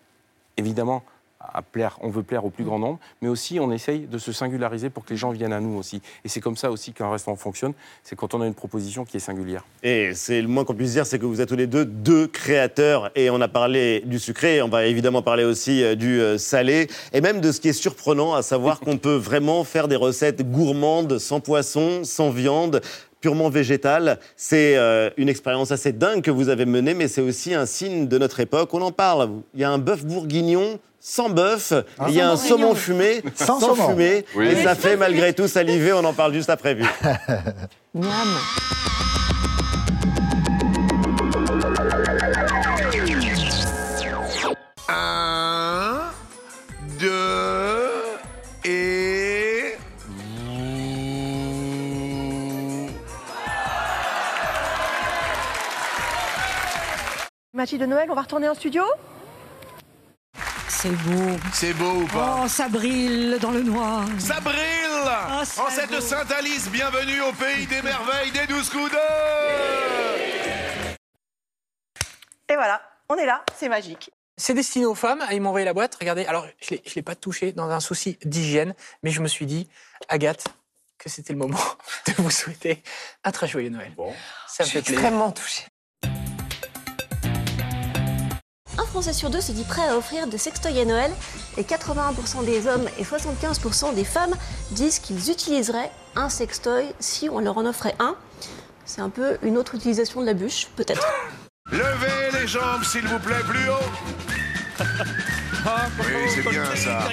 évidemment, 0.56 1.04
à 1.42 1.62
plaire, 1.62 1.98
on 2.02 2.10
veut 2.10 2.24
plaire 2.24 2.46
au 2.46 2.50
plus 2.50 2.64
grand 2.64 2.80
nombre, 2.80 2.98
mais 3.22 3.28
aussi 3.28 3.60
on 3.60 3.74
essaye 3.74 4.08
de 4.08 4.18
se 4.18 4.32
singulariser 4.32 4.90
pour 4.90 5.04
que 5.04 5.10
les 5.10 5.18
gens 5.18 5.32
viennent 5.32 5.52
à 5.52 5.60
nous 5.60 5.78
aussi. 5.78 6.02
Et 6.24 6.30
c'est 6.30 6.40
comme 6.40 6.56
ça 6.56 6.72
aussi 6.72 6.94
qu'un 6.94 7.12
restaurant 7.12 7.36
fonctionne, 7.36 7.74
c'est 8.04 8.16
quand 8.16 8.34
on 8.36 8.42
a 8.42 8.48
une 8.48 8.54
proposition 8.54 9.04
qui 9.04 9.18
est 9.18 9.20
singulière. 9.20 9.66
Et 9.84 10.14
c'est 10.14 10.42
le 10.42 10.48
moins 10.48 10.64
qu'on 10.64 10.76
puisse 10.76 10.94
dire, 10.94 11.06
c'est 11.06 11.20
que 11.20 11.26
vous 11.26 11.42
êtes 11.42 11.50
tous 11.50 11.58
les 11.58 11.68
deux 11.68 11.84
deux 11.84 12.28
créateurs. 12.28 13.12
Et 13.16 13.30
on 13.30 13.42
a 13.42 13.50
parlé 13.50 14.02
du 14.06 14.18
sucré, 14.18 14.62
on 14.62 14.70
va 14.70 14.86
évidemment 14.86 15.22
parler 15.22 15.44
aussi 15.44 15.84
euh, 15.84 15.96
du 15.96 16.22
euh, 16.22 16.38
salé, 16.38 16.88
et 17.12 17.20
même 17.20 17.42
de 17.42 17.52
ce 17.52 17.60
qui 17.60 17.68
est 17.68 17.74
surprenant, 17.74 18.34
à 18.34 18.44
savoir 18.44 18.80
qu'on 18.86 18.98
peut 18.98 19.18
vraiment 19.18 19.66
faire 19.66 19.90
des 19.90 19.98
recettes 19.98 20.50
gourmandes, 20.50 21.20
sans 21.20 21.42
poisson, 21.42 22.06
sans 22.06 22.30
viande 22.30 22.80
purement 23.22 23.50
végétale. 23.50 24.20
C'est 24.36 24.78
euh, 24.78 25.10
une 25.18 25.30
expérience 25.30 25.72
assez 25.72 25.92
dingue 25.92 26.22
que 26.22 26.32
vous 26.32 26.50
avez 26.50 26.66
menée, 26.66 26.94
mais 26.94 27.08
c'est 27.08 27.22
aussi 27.22 27.54
un 27.54 27.66
signe 27.66 28.08
de 28.08 28.18
notre 28.18 28.40
époque. 28.40 28.74
On 28.74 28.82
en 28.82 28.92
parle. 28.92 29.30
Il 29.54 29.60
y 29.60 29.64
a 29.64 29.70
un 29.70 29.78
bœuf 29.78 30.06
bourguignon 30.06 30.80
sans 31.02 31.30
bœuf, 31.30 31.72
et 31.72 32.10
il 32.10 32.16
y 32.16 32.20
a 32.20 32.30
un 32.30 32.36
saumon 32.36 32.76
fumé 32.76 33.22
Sans 33.36 33.60
sans, 33.62 33.74
fumé, 33.74 34.26
Oui. 34.36 34.48
et 34.50 34.64
ça 34.64 34.76
fait 34.76 34.98
malgré 34.98 35.32
tout 35.34 35.48
saliver. 35.48 35.94
On 35.94 36.04
en 36.04 36.14
parle 36.14 36.34
juste 36.34 36.50
après. 36.50 36.76
Miam. 37.94 38.10
Mathilde 57.60 57.82
de 57.82 57.88
Noël, 57.88 58.10
on 58.10 58.16
va 58.16 58.22
retourner 58.22 58.48
en 58.48 58.54
studio 58.54 58.84
C'est 60.70 60.96
beau. 60.96 61.38
C'est 61.52 61.74
beau 61.74 61.92
ou 61.92 62.08
pas 62.08 62.40
Oh, 62.42 62.48
ça 62.48 62.70
brille 62.70 63.38
dans 63.42 63.52
le 63.52 63.64
noir. 63.64 64.06
Ça 64.18 64.40
brille 64.40 64.56
c'est 65.44 65.60
En 65.60 65.70
cette. 65.70 66.00
Sainte-Alice, 66.00 66.70
bienvenue 66.70 67.20
au 67.20 67.34
pays 67.34 67.68
des 67.68 67.82
merveilles 67.82 68.32
des 68.32 68.48
douze 68.48 68.70
coups 68.70 68.96
Et 72.48 72.56
voilà, 72.56 72.82
on 73.10 73.16
est 73.16 73.26
là, 73.26 73.44
c'est 73.58 73.68
magique. 73.68 74.10
C'est 74.38 74.54
destiné 74.54 74.86
aux 74.86 74.96
femmes. 74.96 75.22
Ils 75.34 75.42
m'ont 75.42 75.50
envoyé 75.50 75.66
la 75.66 75.74
boîte. 75.74 75.96
Regardez, 75.96 76.26
alors 76.28 76.48
je 76.62 76.76
ne 76.76 76.80
l'ai 76.96 77.02
pas 77.02 77.16
touché 77.16 77.52
dans 77.52 77.70
un 77.70 77.82
souci 77.82 78.18
d'hygiène, 78.24 78.74
mais 79.04 79.12
je 79.12 79.20
me 79.20 79.28
suis 79.28 79.46
dit, 79.46 79.68
Agathe, 80.08 80.46
que 80.98 81.10
c'était 81.10 81.34
le 81.34 81.40
moment 81.40 81.60
de 82.08 82.14
vous 82.22 82.32
souhaiter 82.32 82.82
un 83.26 83.34
très 83.34 83.50
joyeux 83.50 83.70
Noël. 83.70 83.94
Ça 84.48 84.64
me 84.64 84.70
fait 84.70 84.82
plaisir. 84.82 85.00
Extrêmement 85.00 85.32
touchée. 85.32 85.66
Un 88.80 88.86
Français 88.86 89.12
sur 89.12 89.30
deux 89.30 89.42
se 89.42 89.52
dit 89.52 89.66
prêt 89.66 89.86
à 89.90 89.98
offrir 89.98 90.26
des 90.28 90.38
sextoys 90.38 90.80
à 90.80 90.86
Noël 90.86 91.12
et 91.58 91.64
81% 91.64 92.46
des 92.46 92.66
hommes 92.66 92.88
et 92.98 93.04
75% 93.04 93.94
des 93.94 94.06
femmes 94.06 94.34
disent 94.72 95.00
qu'ils 95.00 95.30
utiliseraient 95.30 95.92
un 96.16 96.30
sextoy 96.30 96.86
si 96.98 97.28
on 97.30 97.40
leur 97.40 97.58
en 97.58 97.66
offrait 97.66 97.96
un. 98.00 98.16
C'est 98.86 99.02
un 99.02 99.10
peu 99.10 99.38
une 99.44 99.58
autre 99.58 99.76
utilisation 99.76 100.22
de 100.22 100.26
la 100.28 100.34
bûche, 100.34 100.68
peut-être. 100.78 101.06
Levez 101.70 102.40
les 102.40 102.48
jambes, 102.48 102.86
s'il 102.86 103.06
vous 103.06 103.20
plaît, 103.20 103.44
plus 103.50 103.68
haut 103.68 104.80
Oui, 106.00 106.32
c'est 106.34 106.50
bien 106.50 106.64
ça. 106.74 107.10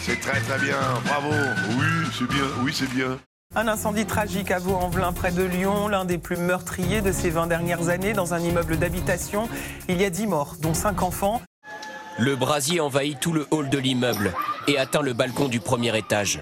C'est 0.00 0.20
très 0.20 0.40
très 0.40 0.58
bien, 0.58 0.80
bravo. 1.04 1.34
Oui, 1.78 2.08
c'est 2.18 2.28
bien, 2.28 2.46
oui, 2.62 2.72
c'est 2.74 2.88
bien. 2.88 3.18
Un 3.54 3.68
incendie 3.68 4.06
tragique 4.06 4.50
à 4.50 4.58
Vaux-en-Velin, 4.58 5.12
près 5.12 5.30
de 5.30 5.42
Lyon, 5.42 5.86
l'un 5.86 6.06
des 6.06 6.16
plus 6.16 6.38
meurtriers 6.38 7.02
de 7.02 7.12
ces 7.12 7.28
20 7.28 7.48
dernières 7.48 7.90
années, 7.90 8.14
dans 8.14 8.32
un 8.32 8.38
immeuble 8.38 8.78
d'habitation. 8.78 9.46
Il 9.88 10.00
y 10.00 10.06
a 10.06 10.10
10 10.10 10.26
morts, 10.26 10.56
dont 10.62 10.72
5 10.72 11.02
enfants. 11.02 11.42
Le 12.18 12.34
brasier 12.34 12.80
envahit 12.80 13.20
tout 13.20 13.32
le 13.32 13.46
hall 13.50 13.68
de 13.68 13.76
l'immeuble 13.76 14.32
et 14.68 14.78
atteint 14.78 15.02
le 15.02 15.12
balcon 15.12 15.48
du 15.48 15.60
premier 15.60 15.96
étage. 15.96 16.40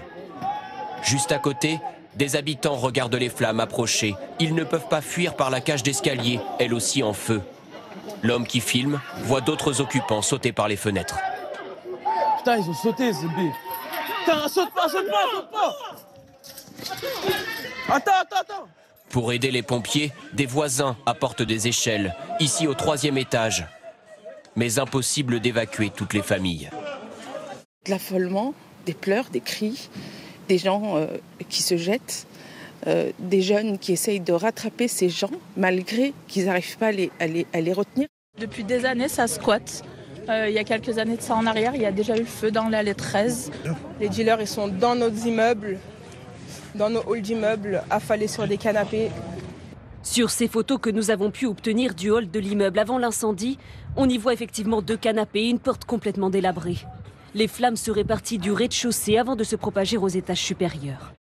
Juste 1.03 1.33
à 1.33 1.37
côté, 1.37 1.81
des 2.15 2.37
habitants 2.37 2.75
regardent 2.75 3.15
les 3.15 3.29
flammes 3.29 3.59
approcher. 3.59 4.15
Ils 4.39 4.55
ne 4.55 4.63
peuvent 4.63 4.87
pas 4.87 5.01
fuir 5.01 5.35
par 5.35 5.49
la 5.49 5.59
cage 5.59 5.83
d'escalier, 5.83 6.39
elle 6.59 6.73
aussi 6.73 7.03
en 7.03 7.13
feu. 7.13 7.41
L'homme 8.23 8.47
qui 8.47 8.61
filme 8.61 9.01
voit 9.23 9.41
d'autres 9.41 9.81
occupants 9.81 10.21
sauter 10.21 10.53
par 10.53 10.69
les 10.69 10.77
fenêtres. 10.77 11.17
Putain, 12.37 12.55
ils 12.55 12.69
ont 12.69 12.73
sauté, 12.73 13.11
ce 13.11 13.25
B. 13.25 13.51
Putain, 14.19 14.47
saute 14.47 14.73
pas, 14.73 14.87
saute 14.87 15.07
pas, 15.07 15.29
saute 15.35 15.51
pas 15.51 16.10
Attends, 17.89 18.11
attends, 18.21 18.35
attends 18.41 18.67
Pour 19.09 19.33
aider 19.33 19.51
les 19.51 19.61
pompiers, 19.63 20.11
des 20.33 20.45
voisins 20.45 20.95
apportent 21.05 21.41
des 21.41 21.67
échelles, 21.67 22.15
ici 22.39 22.67
au 22.67 22.73
troisième 22.73 23.17
étage. 23.17 23.65
Mais 24.55 24.79
impossible 24.79 25.39
d'évacuer 25.39 25.89
toutes 25.95 26.13
les 26.13 26.21
familles. 26.21 26.69
de 27.85 27.91
l'affolement, 27.91 28.53
des 28.85 28.93
pleurs, 28.93 29.29
des 29.31 29.39
cris, 29.41 29.89
des 30.47 30.57
gens 30.57 30.97
euh, 30.97 31.07
qui 31.49 31.63
se 31.63 31.77
jettent, 31.77 32.27
euh, 32.87 33.11
des 33.19 33.41
jeunes 33.41 33.77
qui 33.79 33.93
essayent 33.93 34.19
de 34.19 34.33
rattraper 34.33 34.87
ces 34.87 35.09
gens 35.09 35.31
malgré 35.57 36.13
qu'ils 36.27 36.45
n'arrivent 36.45 36.77
pas 36.77 36.87
à 36.87 36.91
les, 36.91 37.11
à 37.19 37.27
les- 37.27 37.47
à 37.53 37.61
les 37.61 37.73
retenir. 37.73 38.07
Depuis 38.39 38.63
des 38.63 38.85
années, 38.85 39.07
ça 39.07 39.27
squatte. 39.27 39.83
Euh, 40.29 40.47
il 40.49 40.53
y 40.53 40.59
a 40.59 40.63
quelques 40.63 40.97
années 40.99 41.17
de 41.17 41.21
ça 41.21 41.35
en 41.35 41.45
arrière, 41.47 41.73
il 41.75 41.81
y 41.81 41.85
a 41.85 41.91
déjà 41.91 42.15
eu 42.15 42.19
le 42.21 42.25
feu 42.25 42.51
dans 42.51 42.69
l'allée 42.69 42.93
13. 42.95 43.51
Les 43.99 44.09
dealers, 44.09 44.41
ils 44.41 44.47
sont 44.47 44.67
dans 44.67 44.95
nos 44.95 45.09
immeubles, 45.09 45.79
dans 46.75 46.89
nos 46.89 47.01
halls 47.11 47.21
d'immeubles, 47.21 47.83
affalés 47.89 48.27
sur 48.27 48.47
des 48.47 48.57
canapés. 48.57 49.09
Sur 50.03 50.29
ces 50.29 50.47
photos 50.47 50.79
que 50.81 50.89
nous 50.89 51.11
avons 51.11 51.29
pu 51.29 51.45
obtenir 51.45 51.93
du 51.93 52.09
hall 52.09 52.29
de 52.29 52.39
l'immeuble 52.39 52.79
avant 52.79 52.97
l'incendie, 52.97 53.59
on 53.95 54.09
y 54.09 54.17
voit 54.17 54.33
effectivement 54.33 54.81
deux 54.81 54.97
canapés 54.97 55.41
et 55.41 55.49
une 55.49 55.59
porte 55.59 55.85
complètement 55.85 56.29
délabrée. 56.29 56.77
Les 57.35 57.47
flammes 57.47 57.75
seraient 57.75 58.03
parties 58.03 58.39
du 58.39 58.51
rez-de-chaussée 58.51 59.17
avant 59.17 59.35
de 59.35 59.43
se 59.43 59.55
propager 59.55 59.97
aux 59.97 60.07
étages 60.07 60.41
supérieurs. 60.41 61.13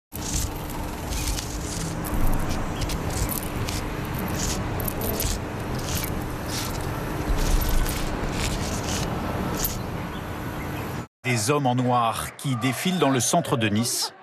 Des 11.25 11.51
hommes 11.51 11.67
en 11.67 11.75
noir 11.75 12.35
qui 12.37 12.55
défilent 12.55 12.97
dans 12.97 13.11
le 13.11 13.19
centre 13.19 13.55
de 13.55 13.67
Nice 13.67 14.13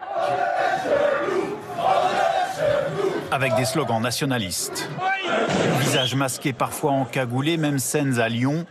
avec 3.37 3.55
des 3.55 3.67
slogans 3.67 4.01
nationalistes. 4.01 4.89
Visages 5.81 6.15
masqués 6.15 6.55
parfois 6.55 6.93
encagoulés, 6.93 7.59
même 7.59 7.79
scènes 7.79 8.19
à 8.19 8.31
Lyon 8.31 8.65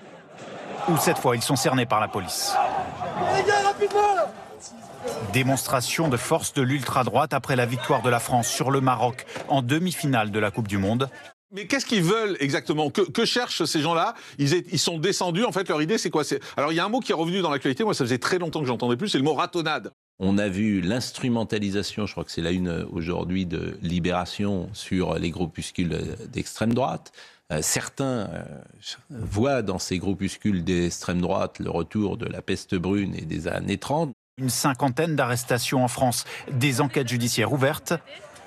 où 0.89 0.97
cette 0.97 1.19
fois 1.19 1.35
ils 1.35 1.43
sont 1.43 1.55
cernés 1.55 1.85
par 1.85 1.99
la 1.99 2.07
police. 2.07 2.55
Démonstration 5.33 6.07
de 6.07 6.17
force 6.17 6.53
de 6.53 6.63
l'ultra-droite 6.63 7.35
après 7.35 7.55
la 7.55 7.67
victoire 7.67 8.01
de 8.01 8.09
la 8.09 8.19
France 8.19 8.47
sur 8.47 8.71
le 8.71 8.81
Maroc 8.81 9.27
en 9.49 9.61
demi-finale 9.61 10.31
de 10.31 10.39
la 10.39 10.49
Coupe 10.49 10.67
du 10.67 10.79
Monde. 10.79 11.09
Mais 11.51 11.67
qu'est-ce 11.67 11.85
qu'ils 11.85 12.01
veulent 12.01 12.35
exactement? 12.39 12.89
Que, 12.89 13.23
cherchent 13.23 13.65
ces 13.65 13.81
gens-là? 13.81 14.15
Ils, 14.39 14.79
sont 14.79 14.97
descendus, 14.97 15.45
en 15.45 15.51
fait, 15.51 15.69
leur 15.69 15.79
idée, 15.83 15.99
c'est 15.99 16.09
quoi? 16.09 16.23
Alors, 16.57 16.71
il 16.71 16.75
y 16.75 16.79
a 16.79 16.85
un 16.85 16.89
mot 16.89 17.01
qui 17.01 17.11
est 17.11 17.15
revenu 17.15 17.41
dans 17.41 17.51
l'actualité, 17.51 17.83
moi, 17.83 17.93
ça 17.93 18.03
faisait 18.03 18.17
très 18.17 18.39
longtemps 18.39 18.61
que 18.61 18.65
j'entendais 18.65 18.97
plus, 18.97 19.09
c'est 19.09 19.19
le 19.19 19.23
mot 19.23 19.35
ratonnade. 19.35 19.93
On 20.19 20.37
a 20.37 20.47
vu 20.47 20.79
l'instrumentalisation, 20.79 22.05
je 22.05 22.13
crois 22.13 22.23
que 22.23 22.31
c'est 22.31 22.41
la 22.41 22.51
une 22.51 22.69
euh, 22.69 22.85
aujourd'hui 22.91 23.45
de 23.45 23.77
Libération 23.81 24.69
sur 24.71 25.15
les 25.15 25.29
groupuscules 25.29 25.93
euh, 25.93 26.15
d'extrême 26.27 26.73
droite. 26.73 27.11
Euh, 27.51 27.59
certains 27.61 28.27
euh, 28.31 28.43
voient 29.09 29.61
dans 29.61 29.77
ces 29.77 29.99
groupuscules 29.99 30.63
d'extrême 30.63 31.21
droite 31.21 31.59
le 31.59 31.69
retour 31.69 32.17
de 32.17 32.25
la 32.25 32.41
peste 32.41 32.73
brune 32.73 33.13
et 33.13 33.21
des 33.21 33.47
années 33.47 33.77
30. 33.77 34.11
Une 34.37 34.49
cinquantaine 34.49 35.15
d'arrestations 35.15 35.83
en 35.83 35.87
France, 35.87 36.25
des 36.51 36.81
enquêtes 36.81 37.07
judiciaires 37.07 37.53
ouvertes 37.53 37.93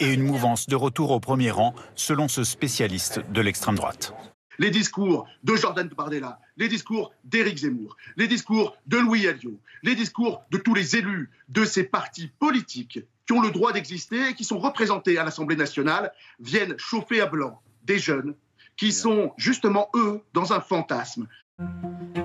et 0.00 0.12
une 0.12 0.22
mouvance 0.22 0.66
de 0.66 0.74
retour 0.74 1.12
au 1.12 1.20
premier 1.20 1.50
rang, 1.52 1.74
selon 1.94 2.26
ce 2.26 2.42
spécialiste 2.42 3.20
de 3.30 3.40
l'extrême 3.40 3.76
droite. 3.76 4.14
les 4.58 4.70
discours 4.70 5.26
de 5.44 5.54
Jordan 5.54 5.88
Bardella, 5.96 6.40
les 6.58 6.68
discours 6.68 7.12
d'Éric 7.24 7.58
Zemmour, 7.58 7.96
les 8.16 8.26
discours 8.26 8.76
de 8.86 8.98
Louis 8.98 9.26
Alliot, 9.26 9.58
les 9.82 9.94
discours 9.94 10.42
de 10.50 10.58
tous 10.58 10.74
les 10.74 10.96
élus 10.96 11.30
de 11.48 11.64
ces 11.64 11.84
partis 11.84 12.30
politiques 12.38 13.00
qui 13.26 13.32
ont 13.32 13.40
le 13.40 13.50
droit 13.50 13.72
d'exister 13.72 14.30
et 14.30 14.34
qui 14.34 14.44
sont 14.44 14.58
représentés 14.58 15.18
à 15.18 15.24
l'Assemblée 15.24 15.56
nationale 15.56 16.12
viennent 16.40 16.74
chauffer 16.78 17.20
à 17.20 17.26
blanc 17.26 17.60
des 17.84 17.98
jeunes 17.98 18.34
qui 18.76 18.92
sont 18.92 19.32
justement, 19.36 19.88
eux, 19.94 20.22
dans 20.34 20.52
un 20.52 20.60
fantasme. 20.60 21.26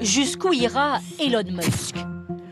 Jusqu'où 0.01 0.53
ira 0.53 0.99
Elon 1.19 1.51
Musk 1.51 1.95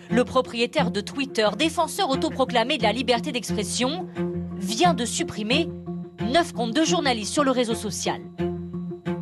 Le 0.10 0.24
propriétaire 0.24 0.92
de 0.92 1.02
Twitter, 1.02 1.48
défenseur 1.58 2.10
autoproclamé 2.10 2.78
de 2.78 2.84
la 2.84 2.92
liberté 2.92 3.32
d'expression, 3.32 4.08
vient 4.56 4.94
de 4.94 5.06
supprimer 5.06 5.70
neuf 6.22 6.54
comptes 6.54 6.76
de 6.76 6.84
journalistes 6.84 7.34
sur 7.34 7.44
le 7.44 7.52
réseau 7.52 7.76
social. 7.76 8.22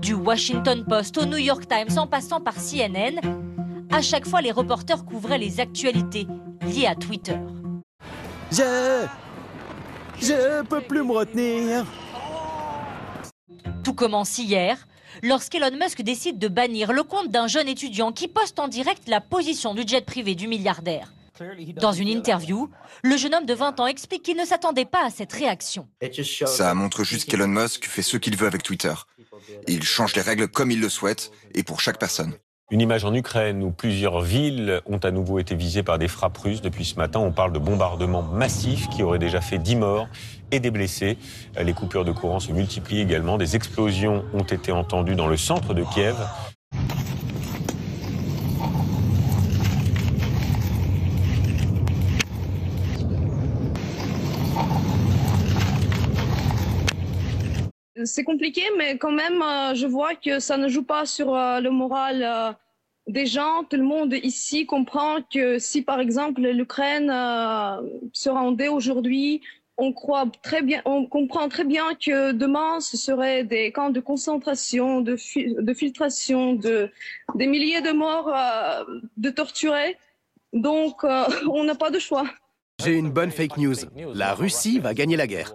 Du 0.01 0.13
Washington 0.13 0.85
Post 0.87 1.17
au 1.17 1.25
New 1.25 1.37
York 1.37 1.67
Times 1.67 1.97
en 1.97 2.07
passant 2.07 2.39
par 2.39 2.55
CNN, 2.55 3.19
à 3.91 4.01
chaque 4.01 4.25
fois 4.25 4.41
les 4.41 4.51
reporters 4.51 5.03
couvraient 5.03 5.37
les 5.37 5.59
actualités 5.59 6.25
liées 6.61 6.87
à 6.87 6.95
Twitter. 6.95 7.37
Je. 8.51 9.05
Je 10.21 10.63
peux 10.63 10.81
plus 10.81 11.03
me 11.03 11.11
retenir. 11.11 11.85
Tout 13.83 13.93
commence 13.93 14.37
hier, 14.37 14.87
lorsqu'Elon 15.23 15.77
Musk 15.77 16.01
décide 16.01 16.39
de 16.39 16.47
bannir 16.47 16.93
le 16.93 17.03
compte 17.03 17.29
d'un 17.29 17.47
jeune 17.47 17.67
étudiant 17.67 18.11
qui 18.11 18.27
poste 18.27 18.59
en 18.59 18.67
direct 18.67 19.07
la 19.07 19.21
position 19.21 19.73
du 19.73 19.83
jet 19.85 20.05
privé 20.05 20.35
du 20.35 20.47
milliardaire. 20.47 21.11
Dans 21.81 21.91
une 21.91 22.07
interview, 22.07 22.69
le 23.03 23.17
jeune 23.17 23.33
homme 23.35 23.45
de 23.45 23.53
20 23.53 23.79
ans 23.79 23.87
explique 23.87 24.23
qu'il 24.23 24.37
ne 24.37 24.45
s'attendait 24.45 24.85
pas 24.85 25.05
à 25.05 25.09
cette 25.09 25.33
réaction. 25.33 25.87
Ça 26.45 26.73
montre 26.73 27.03
juste 27.03 27.29
qu'Elon 27.29 27.47
Musk 27.47 27.85
fait 27.85 28.01
ce 28.01 28.17
qu'il 28.17 28.35
veut 28.35 28.47
avec 28.47 28.63
Twitter. 28.63 28.93
Il 29.67 29.83
change 29.83 30.15
les 30.15 30.21
règles 30.21 30.47
comme 30.47 30.71
il 30.71 30.81
le 30.81 30.89
souhaite, 30.89 31.31
et 31.53 31.63
pour 31.63 31.81
chaque 31.81 31.99
personne. 31.99 32.33
Une 32.71 32.81
image 32.81 33.03
en 33.03 33.15
Ukraine 33.15 33.63
où 33.63 33.71
plusieurs 33.71 34.21
villes 34.21 34.81
ont 34.85 34.99
à 34.99 35.09
nouveau 35.09 35.39
été 35.39 35.55
visées 35.55 35.81
par 35.81 35.97
des 35.97 36.07
frappes 36.07 36.37
russes. 36.37 36.61
Depuis 36.61 36.85
ce 36.85 36.95
matin, 36.95 37.19
on 37.19 37.31
parle 37.31 37.51
de 37.51 37.57
bombardements 37.57 38.21
massifs 38.21 38.87
qui 38.89 39.01
auraient 39.01 39.17
déjà 39.17 39.41
fait 39.41 39.57
10 39.57 39.75
morts 39.77 40.07
et 40.51 40.59
des 40.59 40.69
blessés. 40.69 41.17
Les 41.59 41.73
coupures 41.73 42.05
de 42.05 42.11
courant 42.11 42.39
se 42.39 42.51
multiplient 42.51 43.01
également. 43.01 43.39
Des 43.39 43.55
explosions 43.55 44.23
ont 44.33 44.43
été 44.43 44.71
entendues 44.71 45.15
dans 45.15 45.27
le 45.27 45.37
centre 45.37 45.73
de 45.73 45.83
Kiev. 45.95 46.15
C'est 58.05 58.23
compliqué, 58.23 58.63
mais 58.77 58.97
quand 58.97 59.11
même, 59.11 59.41
euh, 59.41 59.73
je 59.75 59.87
vois 59.87 60.15
que 60.15 60.39
ça 60.39 60.57
ne 60.57 60.67
joue 60.67 60.83
pas 60.83 61.05
sur 61.05 61.35
euh, 61.35 61.59
le 61.59 61.69
moral 61.69 62.23
euh, 62.23 62.51
des 63.07 63.25
gens. 63.25 63.63
Tout 63.69 63.77
le 63.77 63.83
monde 63.83 64.13
ici 64.23 64.65
comprend 64.65 65.17
que 65.33 65.59
si, 65.59 65.81
par 65.81 65.99
exemple, 65.99 66.41
l'Ukraine 66.41 67.09
se 68.13 68.29
rendait 68.29 68.67
aujourd'hui, 68.67 69.41
on 69.77 69.93
comprend 69.93 70.29
très 71.49 71.63
bien 71.63 71.93
que 71.95 72.31
demain, 72.33 72.79
ce 72.81 72.97
seraient 72.97 73.43
des 73.45 73.71
camps 73.71 73.89
de 73.91 74.01
concentration, 74.01 74.99
de, 75.01 75.15
fi- 75.15 75.55
de 75.57 75.73
filtration, 75.73 76.53
de, 76.53 76.91
des 77.35 77.47
milliers 77.47 77.81
de 77.81 77.91
morts, 77.91 78.29
de 79.17 79.29
torturés. 79.29 79.97
Donc, 80.51 81.03
on 81.49 81.63
n'a 81.63 81.75
pas 81.75 81.91
de 81.91 81.99
choix. 81.99 82.25
J'ai 82.83 82.93
une 82.97 83.09
bonne 83.11 83.31
fake 83.31 83.57
news. 83.57 83.75
La 84.13 84.33
Russie 84.33 84.79
va 84.79 84.93
gagner 84.93 85.15
la 85.17 85.27
guerre. 85.27 85.53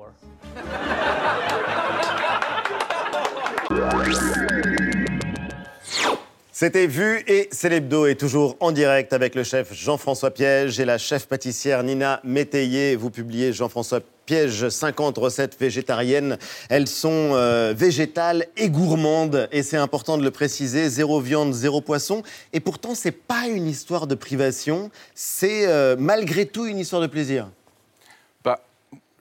C'était 6.65 6.87
Vu 6.87 7.23
et 7.27 7.49
c'est 7.51 7.73
est 7.73 8.15
toujours 8.15 8.57
en 8.61 8.73
direct 8.73 9.13
avec 9.13 9.35
le 9.35 9.43
chef 9.43 9.75
Jean-François 9.75 10.31
Piège 10.31 10.79
et 10.79 10.85
la 10.85 10.99
chef 10.99 11.27
pâtissière 11.27 11.83
Nina 11.83 12.21
Métayer. 12.25 12.97
Vous 12.97 13.11
publiez 13.11 13.53
Jean-François 13.53 14.01
Piège 14.25 14.69
50 14.69 15.19
recettes 15.19 15.59
végétariennes. 15.59 16.39
Elles 16.71 16.89
sont 16.89 17.33
euh, 17.33 17.75
végétales 17.77 18.47
et 18.57 18.71
gourmandes 18.71 19.49
et 19.53 19.63
c'est 19.63 19.77
important 19.77 20.17
de 20.17 20.23
le 20.23 20.31
préciser. 20.31 20.89
Zéro 20.89 21.21
viande, 21.21 21.53
zéro 21.53 21.81
poisson. 21.81 22.23
Et 22.53 22.61
pourtant, 22.61 22.95
c'est 22.95 23.11
pas 23.11 23.49
une 23.49 23.67
histoire 23.67 24.07
de 24.07 24.15
privation. 24.15 24.91
C'est 25.15 25.67
euh, 25.67 25.97
malgré 25.99 26.47
tout 26.47 26.67
une 26.67 26.79
histoire 26.79 27.03
de 27.03 27.09
plaisir. 27.09 27.49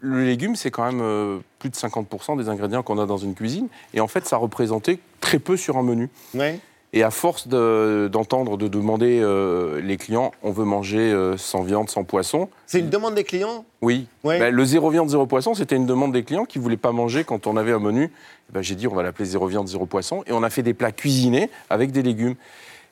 Le 0.05 0.25
légume, 0.25 0.57
c'est 0.57 0.69
quand 0.69 0.83
même 0.85 0.99
euh, 1.01 1.37
plus 1.59 1.69
de 1.69 1.75
50% 1.75 2.37
des 2.37 2.49
ingrédients 2.49 2.83
qu'on 2.83 2.99
a 2.99 3.05
dans 3.05 3.17
une 3.17 3.35
cuisine. 3.35 3.69
Et 3.93 4.01
en 4.01 4.07
fait, 4.09 4.25
ça 4.27 4.35
représentait 4.35 4.99
très 5.21 5.39
peu 5.39 5.55
sur 5.55 5.77
un 5.77 5.83
menu. 5.83 6.09
Et 6.91 7.03
à 7.03 7.09
force 7.09 7.47
de- 7.47 8.09
d'entendre, 8.11 8.57
de, 8.57 8.67
demander 8.67 9.21
euh, 9.23 9.79
les 9.81 9.95
clients, 9.95 10.31
on 10.43 10.51
veut 10.51 10.65
manger 10.65 10.99
euh, 10.99 11.37
sans 11.37 11.63
viande, 11.63 11.89
sans 11.89 12.03
poisson. 12.03 12.49
C'est 12.67 12.79
une 12.79 12.89
demande 12.89 13.15
des 13.15 13.23
clients? 13.23 13.63
Oui. 13.81 14.07
Ouais. 14.25 14.39
Bah, 14.39 14.51
le 14.51 14.65
zéro 14.65 14.89
viande, 14.89 15.09
zéro 15.09 15.25
poisson, 15.25 15.53
c'était 15.53 15.77
une 15.77 15.85
demande 15.87 16.11
des 16.11 16.23
clients 16.23 16.43
qui 16.45 16.59
ne 16.59 16.63
voulaient 16.63 16.75
pas 16.77 16.91
manger 16.91 17.23
quand 17.23 17.47
on 17.47 17.55
avait 17.55 17.71
un 17.71 17.79
menu. 17.79 18.11
Ben, 18.51 18.61
J'ai 18.61 18.75
dit, 18.75 18.87
on 18.87 18.93
va 18.93 19.03
l'appeler 19.03 19.25
zéro 19.25 19.47
viande, 19.47 19.69
zéro 19.69 19.85
poisson. 19.85 20.23
Et 20.27 20.33
on 20.33 20.43
a 20.43 20.49
fait 20.49 20.63
des 20.63 20.73
plats 20.73 20.91
cuisinés 20.91 21.49
avec 21.69 21.91
des 21.93 22.03
légumes. 22.03 22.35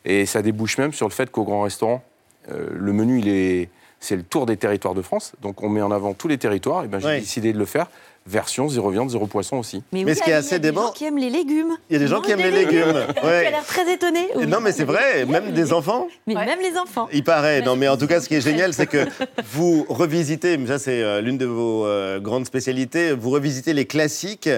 Et 0.06 0.26
ça 0.26 0.42
débouche 0.42 0.78
même 0.78 0.94
sur 0.94 1.08
le 1.08 1.14
fait 1.14 1.30
qu'au 1.30 1.44
grand 1.44 1.62
restaurant, 1.62 2.02
euh, 2.50 2.70
le 2.74 2.94
menu, 2.94 3.20
il 3.20 3.28
est, 3.28 3.70
c'est 4.02 4.16
le 4.18 4.24
tour 4.24 4.46
des 4.46 4.58
territoires 4.58 4.94
de 4.96 5.02
France. 5.02 5.32
Donc 5.42 5.64
on 5.64 5.70
met 5.70 5.82
en 5.82 5.92
avant 5.92 6.14
tous 6.14 6.28
les 6.28 6.38
territoires. 6.38 6.84
Et 6.84 6.88
ben, 6.90 7.00
j'ai 7.00 7.06
Ouais. 7.08 7.20
décidé 7.22 7.54
de 7.54 7.58
le 7.60 7.66
faire. 7.66 7.88
Version 8.28 8.68
zéro 8.70 8.92
viande, 8.92 9.10
zéro 9.10 9.26
poisson 9.26 9.58
aussi. 9.58 9.82
Mais, 9.92 10.04
Mais 10.04 10.12
oui, 10.12 10.16
ce 10.18 10.22
qui 10.22 10.30
est 10.30 10.34
il 10.34 10.34
y 10.34 10.36
a 10.36 10.38
assez 10.40 10.60
des 10.60 10.70
dément- 10.70 10.88
gens 10.88 10.92
qui 10.92 11.06
aiment 11.06 11.18
les 11.18 11.32
légumes. 11.32 11.76
Il 11.90 11.94
y 11.94 11.96
a 11.96 12.00
des 12.00 12.08
gens 12.08 12.22
qui 12.22 12.30
aiment 12.30 12.40
les 12.40 12.52
légumes. 12.52 12.94
Tu 13.20 13.26
Ouais. 13.26 13.48
as 13.48 13.50
l'air 13.50 13.66
très 13.66 13.92
étonné. 13.92 14.28
Oui. 14.36 14.46
Non, 14.46 14.60
mais 14.62 14.72
c'est 14.74 14.84
vrai, 14.84 15.26
même 15.28 15.52
des 15.54 15.74
enfants. 15.74 16.08
Mais 16.28 16.36
même 16.36 16.60
les 16.62 16.78
enfants. 16.78 17.10
Il 17.14 17.24
paraît, 17.24 17.62
non 17.64 17.76
mais 17.76 17.88
en 17.88 17.98
tout 17.98 18.06
cas 18.06 18.22
ce 18.22 18.28
qui 18.28 18.36
est 18.36 18.42
génial 18.42 18.74
c'est 18.76 18.86
que 18.86 19.06
vous 19.54 19.86
revisitez, 19.90 20.58
mais 20.58 20.68
ça 20.68 20.78
c'est 20.78 21.02
euh, 21.02 21.22
l'une 21.22 21.40
de 21.40 21.48
vos 21.48 21.88
euh, 21.88 22.20
grandes 22.20 22.46
spécialités, 22.46 23.12
vous 23.14 23.32
revisitez 23.32 23.74
les 23.74 23.86
classiques 23.86 24.50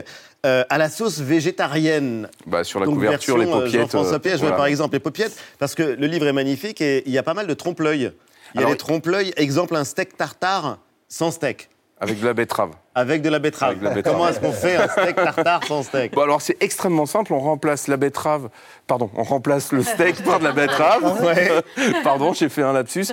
euh, 0.46 0.66
à 0.70 0.78
la 0.78 0.90
sauce 0.90 1.20
végétarienne. 1.22 2.28
Bah, 2.46 2.66
sur 2.66 2.82
la 2.82 2.86
Donc, 2.86 2.96
couverture, 2.96 3.38
les 3.38 3.46
version, 3.46 3.62
euh, 3.62 3.66
paupiètes. 3.66 3.82
Jean-François 3.82 4.16
euh, 4.16 4.20
Piège, 4.20 4.34
ouais, 4.36 4.40
voilà. 4.42 4.56
par 4.58 4.66
exemple 4.66 4.94
les 4.96 5.00
paupiètes, 5.00 5.38
parce 5.58 5.74
que 5.74 5.84
le 5.84 6.08
livre 6.08 6.28
est 6.28 6.34
magnifique 6.34 6.82
et 6.82 7.04
il 7.06 7.14
y 7.14 7.18
a 7.18 7.24
pas 7.24 7.34
mal 7.34 7.48
de 7.48 7.54
trompe-l'œil. 7.54 8.12
Il 8.56 8.62
y 8.62 8.64
a 8.64 8.68
des 8.68 8.78
trompe-l'œil, 8.78 9.34
exemple 9.38 9.76
un 9.76 9.84
steak 9.84 10.18
tartare 10.18 10.80
sans 11.08 11.32
steak. 11.32 11.70
Avec 12.00 12.20
de 12.20 12.26
la 12.26 12.34
betterave. 12.34 12.72
Avec 12.96 13.22
de 13.22 13.30
la 13.30 13.40
betterave. 13.40 13.70
Avec 13.70 13.80
de 13.80 13.86
la 13.86 13.94
betterave. 13.94 14.18
Comment 14.18 14.28
est-ce 14.30 14.40
qu'on 14.40 14.52
fait 14.52 14.76
un 14.76 14.88
steak 14.90 15.16
tartare 15.16 15.64
sans 15.66 15.84
steak? 15.84 16.14
Bon, 16.14 16.22
alors 16.22 16.42
c'est 16.42 16.58
extrêmement 16.62 17.06
simple, 17.06 17.34
on 17.34 17.40
remplace 17.40 17.88
la 17.88 17.96
betterave, 17.98 18.50
pardon, 18.88 19.10
on 19.16 19.24
remplace 19.24 19.72
le 19.72 19.84
steak 19.84 20.22
par 20.24 20.40
de 20.40 20.44
la 20.44 20.52
betterave. 20.52 21.04
Ouais. 21.24 21.64
pardon, 22.04 22.34
j'ai 22.34 22.50
fait 22.50 22.64
un 22.64 22.74
lapsus. 22.74 23.06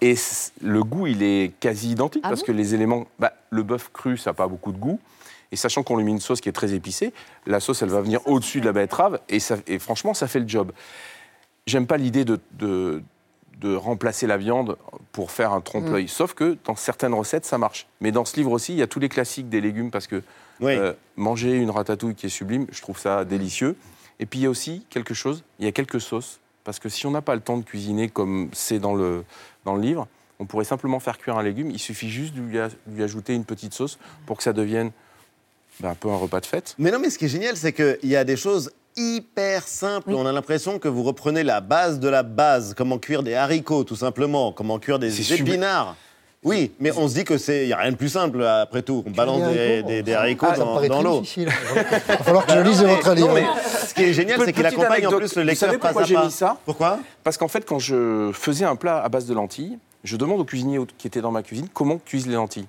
Et 0.00 0.14
le 0.62 0.84
goût, 0.84 1.08
il 1.08 1.22
est 1.22 1.52
quasi 1.58 1.90
identique 1.90 2.22
Ah 2.24 2.28
parce 2.28 2.42
bon? 2.42 2.46
que 2.46 2.52
les 2.52 2.74
éléments, 2.74 3.06
bah, 3.18 3.32
le 3.50 3.62
bœuf 3.64 3.90
cru, 3.92 4.16
ça 4.16 4.30
n'a 4.30 4.34
pas 4.34 4.46
beaucoup 4.46 4.70
de 4.70 4.78
goût. 4.78 5.00
Et 5.50 5.56
sachant 5.56 5.82
qu'on 5.82 5.96
lui 5.96 6.04
met 6.04 6.10
une 6.10 6.20
sauce 6.20 6.40
qui 6.40 6.48
est 6.48 6.52
très 6.52 6.74
épicée, 6.74 7.12
la 7.46 7.58
sauce, 7.58 7.82
elle 7.82 7.88
va 7.88 8.02
venir 8.02 8.20
au-dessus 8.26 8.60
de 8.60 8.66
la 8.66 8.72
betterave 8.72 9.18
et, 9.28 9.40
ça, 9.40 9.56
et 9.66 9.78
franchement, 9.78 10.14
ça 10.14 10.28
fait 10.28 10.40
le 10.40 10.46
job. 10.48 10.72
J'aime 11.66 11.86
pas 11.86 11.96
l'idée 11.96 12.24
de, 12.24 12.38
de, 12.52 13.02
de 13.60 13.74
remplacer 13.74 14.26
la 14.26 14.36
viande 14.36 14.76
pour 15.12 15.30
faire 15.30 15.52
un 15.52 15.60
trompe-l'œil. 15.60 16.04
Mm. 16.04 16.08
Sauf 16.08 16.34
que 16.34 16.56
dans 16.64 16.76
certaines 16.76 17.14
recettes, 17.14 17.44
ça 17.44 17.58
marche. 17.58 17.86
Mais 18.00 18.12
dans 18.12 18.24
ce 18.24 18.36
livre 18.36 18.52
aussi, 18.52 18.72
il 18.72 18.78
y 18.78 18.82
a 18.82 18.86
tous 18.86 19.00
les 19.00 19.08
classiques 19.08 19.48
des 19.48 19.60
légumes 19.60 19.90
parce 19.90 20.06
que 20.06 20.22
euh, 20.62 20.92
manger 21.16 21.56
une 21.56 21.70
ratatouille 21.70 22.14
qui 22.14 22.26
est 22.26 22.30
sublime, 22.30 22.66
je 22.70 22.80
trouve 22.82 22.98
ça 22.98 23.24
délicieux. 23.24 23.76
Et 24.20 24.26
puis 24.26 24.40
il 24.40 24.42
y 24.42 24.46
a 24.46 24.50
aussi 24.50 24.84
quelque 24.90 25.14
chose, 25.14 25.42
il 25.58 25.64
y 25.64 25.68
a 25.68 25.72
quelques 25.72 26.00
sauces. 26.00 26.40
Parce 26.64 26.78
que 26.78 26.88
si 26.88 27.06
on 27.06 27.10
n'a 27.10 27.22
pas 27.22 27.34
le 27.34 27.40
temps 27.40 27.56
de 27.56 27.64
cuisiner 27.64 28.08
comme 28.08 28.50
c'est 28.52 28.78
dans 28.78 28.94
le, 28.94 29.24
dans 29.64 29.74
le 29.74 29.80
livre, 29.80 30.06
on 30.38 30.44
pourrait 30.46 30.64
simplement 30.64 31.00
faire 31.00 31.18
cuire 31.18 31.36
un 31.38 31.42
légume. 31.42 31.70
Il 31.70 31.78
suffit 31.78 32.10
juste 32.10 32.34
de 32.34 32.40
lui, 32.40 32.58
a- 32.58 32.68
lui 32.86 33.02
ajouter 33.02 33.34
une 33.34 33.44
petite 33.44 33.72
sauce 33.74 33.98
pour 34.26 34.36
que 34.36 34.42
ça 34.42 34.52
devienne 34.52 34.90
ben, 35.80 35.90
un 35.90 35.94
peu 35.94 36.10
un 36.10 36.16
repas 36.16 36.40
de 36.40 36.46
fête. 36.46 36.74
Mais 36.78 36.90
non, 36.90 36.98
mais 36.98 37.10
ce 37.10 37.18
qui 37.18 37.24
est 37.24 37.28
génial, 37.28 37.56
c'est 37.56 37.72
qu'il 37.72 37.98
y 38.10 38.16
a 38.16 38.24
des 38.24 38.36
choses 38.36 38.70
hyper 38.98 39.66
simples. 39.66 40.12
On 40.12 40.26
a 40.26 40.32
l'impression 40.32 40.78
que 40.78 40.88
vous 40.88 41.02
reprenez 41.02 41.42
la 41.44 41.60
base 41.60 42.00
de 42.00 42.08
la 42.08 42.22
base. 42.22 42.74
Comment 42.76 42.98
cuire 42.98 43.22
des 43.22 43.34
haricots, 43.34 43.84
tout 43.84 43.96
simplement. 43.96 44.52
Comment 44.52 44.78
cuire 44.78 44.98
des 44.98 45.32
épinards. 45.32 45.96
Oui, 46.44 46.70
mais 46.78 46.92
on 46.96 47.08
se 47.08 47.14
dit 47.14 47.24
que 47.24 47.36
c'est, 47.36 47.64
il 47.64 47.68
y 47.68 47.72
a 47.72 47.78
rien 47.78 47.90
de 47.90 47.96
plus 47.96 48.10
simple 48.10 48.44
après 48.44 48.82
tout. 48.82 49.02
On 49.06 49.10
balance 49.10 49.42
des 49.52 49.82
des, 49.82 49.82
haricots, 49.82 49.88
des- 49.88 50.02
des 50.02 50.12
bon. 50.12 50.18
haricots 50.18 50.46
Ah, 50.50 50.88
dans, 50.88 51.02
l'eau. 51.02 51.22
Il 51.36 51.46
va 51.46 51.52
falloir 52.18 52.46
que 52.46 52.52
je 52.52 52.60
lise 52.60 52.82
votre 52.84 53.12
livre. 53.14 53.28
Non, 53.28 53.34
mais 53.34 53.44
ce 53.86 53.92
qui 53.94 54.02
est 54.04 54.12
génial, 54.12 54.40
c'est 54.44 54.52
qu'il 54.52 54.64
accompagne 54.64 55.06
en 55.08 55.10
plus 55.10 55.34
le 55.34 55.42
Vous 55.42 55.48
lecteur 55.48 55.68
savez 55.68 55.78
pas 55.78 55.88
pourquoi 55.88 56.04
j'ai 56.04 56.16
mis 56.16 56.30
ça? 56.30 56.56
Pourquoi? 56.64 57.00
Parce 57.24 57.36
qu'en 57.36 57.48
fait, 57.48 57.64
quand 57.66 57.80
je 57.80 58.30
faisais 58.32 58.64
un 58.64 58.76
plat 58.76 59.02
à 59.02 59.08
base 59.08 59.26
de 59.26 59.34
lentilles, 59.34 59.78
je 60.04 60.16
demande 60.16 60.38
au 60.40 60.44
cuisinier 60.44 60.78
qui 60.96 61.08
était 61.08 61.20
dans 61.20 61.32
ma 61.32 61.42
cuisine 61.42 61.66
comment 61.74 61.98
cuisent 61.98 62.28
les 62.28 62.34
lentilles? 62.34 62.68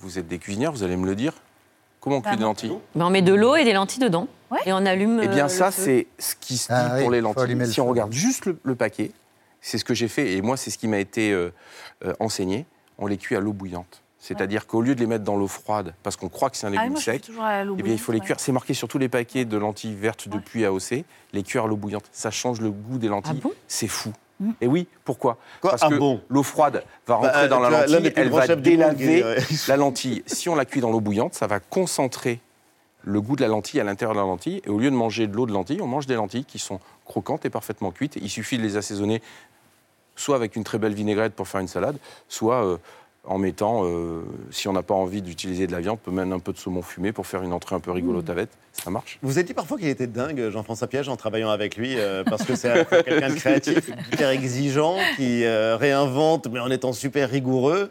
Vous 0.00 0.18
êtes 0.18 0.28
des 0.28 0.38
cuisinières, 0.38 0.72
vous 0.72 0.82
allez 0.82 0.96
me 0.96 1.06
le 1.06 1.14
dire. 1.14 1.32
Comment 2.00 2.16
on 2.16 2.20
Bah 2.20 2.28
cuit 2.30 2.36
des 2.38 2.44
lentilles? 2.44 2.72
Ben, 2.94 3.06
on 3.06 3.10
met 3.10 3.22
de 3.22 3.32
l'eau 3.32 3.56
et 3.56 3.64
des 3.64 3.72
lentilles 3.72 4.02
dedans. 4.02 4.28
Et 4.64 4.72
on 4.72 4.84
allume. 4.86 5.20
Eh 5.22 5.28
bien, 5.28 5.46
euh, 5.46 5.48
ça, 5.48 5.70
c'est 5.70 6.06
ce 6.18 6.34
qui 6.38 6.56
se 6.56 6.68
dit 6.68 6.74
Ah 6.74 6.92
oui, 6.96 7.02
pour 7.02 7.10
les 7.10 7.20
lentilles. 7.20 7.54
le 7.54 7.64
Si 7.66 7.80
on 7.80 7.86
regarde 7.86 8.12
juste 8.12 8.46
le, 8.46 8.58
le 8.62 8.74
paquet, 8.74 9.10
c'est 9.60 9.78
ce 9.78 9.84
que 9.84 9.94
j'ai 9.94 10.08
fait, 10.08 10.32
et 10.34 10.42
moi, 10.42 10.56
c'est 10.56 10.70
ce 10.70 10.78
qui 10.78 10.88
m'a 10.88 10.98
été 10.98 11.32
euh, 11.32 11.52
euh, 12.04 12.12
enseigné. 12.20 12.66
On 12.98 13.06
les 13.06 13.16
cuit 13.16 13.36
à 13.36 13.40
l'eau 13.40 13.52
bouillante. 13.52 14.02
C'est-à-dire 14.18 14.66
qu'au 14.66 14.80
lieu 14.82 14.94
de 14.94 15.00
les 15.00 15.06
mettre 15.06 15.22
dans 15.24 15.36
l'eau 15.36 15.46
froide, 15.46 15.94
parce 16.02 16.16
qu'on 16.16 16.28
croit 16.28 16.50
que 16.50 16.56
c'est 16.56 16.66
un 16.66 16.70
Ah 16.70 16.82
légume 16.82 16.92
moi, 16.92 17.00
sec, 17.00 17.28
eh 17.28 17.82
bien, 17.82 17.92
il 17.92 17.98
faut 17.98 18.10
les 18.10 18.18
bouillante, 18.18 18.24
cuire. 18.26 18.36
C'est 18.40 18.50
marqué 18.52 18.74
sur 18.74 18.88
tous 18.88 18.98
les 18.98 19.08
paquets 19.08 19.44
de 19.44 19.56
lentilles 19.56 19.94
vertes 19.94 20.28
depuis 20.28 20.64
AOC, 20.64 21.04
les 21.32 21.42
cuire 21.44 21.64
à 21.64 21.66
l'eau 21.68 21.76
bouillante. 21.76 22.04
Ça 22.10 22.30
change 22.32 22.60
le 22.60 22.70
goût 22.70 22.98
des 22.98 23.08
lentilles. 23.08 23.40
c'est 23.68 23.86
fou. 23.88 24.12
Et 24.60 24.66
oui, 24.66 24.86
pourquoi? 25.04 25.38
Parce 25.62 25.82
Ah 25.82 25.88
que 25.88 25.94
bon? 25.94 26.20
l'eau 26.28 26.42
froide 26.42 26.84
va 27.06 27.14
Bah, 27.14 27.14
rentrer 27.16 27.48
dans 27.48 27.60
la 27.60 27.86
lentille, 27.86 28.12
elle 28.16 28.28
va 28.30 28.54
délaver 28.56 29.24
la 29.68 29.76
lentille. 29.76 30.22
Si 30.26 30.48
on 30.48 30.54
la 30.54 30.64
cuit 30.64 30.80
dans 30.80 30.90
l'eau 30.90 31.00
bouillante, 31.00 31.34
ça 31.34 31.46
va 31.46 31.58
concentrer 31.60 32.40
le 33.06 33.20
goût 33.20 33.36
de 33.36 33.40
la 33.40 33.48
lentille 33.48 33.80
à 33.80 33.84
l'intérieur 33.84 34.14
de 34.14 34.20
la 34.20 34.26
lentille. 34.26 34.60
Et 34.66 34.68
au 34.68 34.78
lieu 34.78 34.90
de 34.90 34.96
manger 34.96 35.28
de 35.28 35.34
l'eau 35.34 35.46
de 35.46 35.52
lentille, 35.52 35.80
on 35.80 35.86
mange 35.86 36.06
des 36.06 36.16
lentilles 36.16 36.44
qui 36.44 36.58
sont 36.58 36.80
croquantes 37.06 37.46
et 37.46 37.50
parfaitement 37.50 37.92
cuites. 37.92 38.18
Il 38.20 38.28
suffit 38.28 38.58
de 38.58 38.62
les 38.62 38.76
assaisonner 38.76 39.22
soit 40.16 40.34
avec 40.34 40.56
une 40.56 40.64
très 40.64 40.78
belle 40.78 40.94
vinaigrette 40.94 41.34
pour 41.34 41.46
faire 41.46 41.60
une 41.60 41.68
salade, 41.68 41.96
soit 42.28 42.64
euh, 42.64 42.78
en 43.24 43.38
mettant, 43.38 43.82
euh, 43.84 44.22
si 44.50 44.66
on 44.66 44.72
n'a 44.72 44.82
pas 44.82 44.94
envie 44.94 45.22
d'utiliser 45.22 45.66
de 45.66 45.72
la 45.72 45.80
viande, 45.80 45.98
on 46.02 46.10
peut 46.10 46.16
mettre 46.16 46.32
un 46.32 46.38
peu 46.40 46.52
de 46.52 46.58
saumon 46.58 46.82
fumé 46.82 47.12
pour 47.12 47.26
faire 47.26 47.42
une 47.42 47.52
entrée 47.52 47.76
un 47.76 47.80
peu 47.80 47.90
rigolote 47.92 48.28
avec. 48.28 48.48
Ça 48.72 48.90
marche. 48.90 49.18
Vous 49.22 49.38
avez 49.38 49.44
dit 49.44 49.54
parfois 49.54 49.78
qu'il 49.78 49.88
était 49.88 50.06
dingue, 50.06 50.48
Jean-François 50.50 50.88
Piège, 50.88 51.08
en 51.08 51.16
travaillant 51.16 51.50
avec 51.50 51.76
lui, 51.76 51.98
euh, 51.98 52.24
parce 52.24 52.44
que 52.44 52.56
c'est 52.56 52.88
quelqu'un 53.04 53.28
de 53.28 53.34
créatif, 53.34 53.90
hyper 54.12 54.30
exigeant, 54.30 54.96
qui 55.16 55.46
réinvente, 55.46 56.48
mais 56.50 56.60
en 56.60 56.70
étant 56.70 56.92
super 56.92 57.30
rigoureux. 57.30 57.90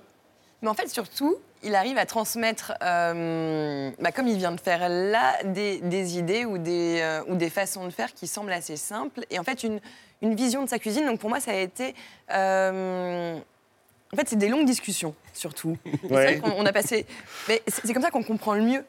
Mais 0.65 0.71
en 0.71 0.73
fait, 0.73 0.87
surtout, 0.87 1.37
il 1.61 1.75
arrive 1.75 1.99
à 1.99 2.07
transmettre, 2.07 2.73
euh, 2.81 3.91
bah, 3.99 4.11
comme 4.11 4.27
il 4.27 4.35
vient 4.35 4.51
de 4.51 4.59
faire 4.59 4.89
là, 4.89 5.35
des, 5.43 5.77
des 5.77 6.17
idées 6.17 6.43
ou 6.43 6.57
des, 6.57 7.01
euh, 7.01 7.21
ou 7.27 7.35
des 7.35 7.51
façons 7.51 7.85
de 7.85 7.91
faire 7.91 8.11
qui 8.15 8.25
semblent 8.25 8.51
assez 8.51 8.75
simples. 8.75 9.21
Et 9.29 9.37
en 9.37 9.43
fait, 9.43 9.61
une, 9.61 9.79
une 10.23 10.33
vision 10.33 10.63
de 10.63 10.67
sa 10.67 10.79
cuisine. 10.79 11.05
Donc 11.05 11.19
pour 11.19 11.29
moi, 11.29 11.39
ça 11.39 11.51
a 11.51 11.57
été. 11.57 11.93
euh, 12.31 13.37
en 14.11 14.17
fait, 14.17 14.27
c'est 14.27 14.37
des 14.37 14.49
longues 14.49 14.65
discussions, 14.65 15.13
surtout. 15.33 15.77
Ouais. 16.09 16.41
on 16.57 16.65
a 16.65 16.73
passé. 16.73 17.05
Mais 17.47 17.61
c'est 17.67 17.93
comme 17.93 18.01
ça 18.01 18.09
qu'on 18.09 18.23
comprend 18.23 18.55
le 18.55 18.63
mieux. 18.63 18.83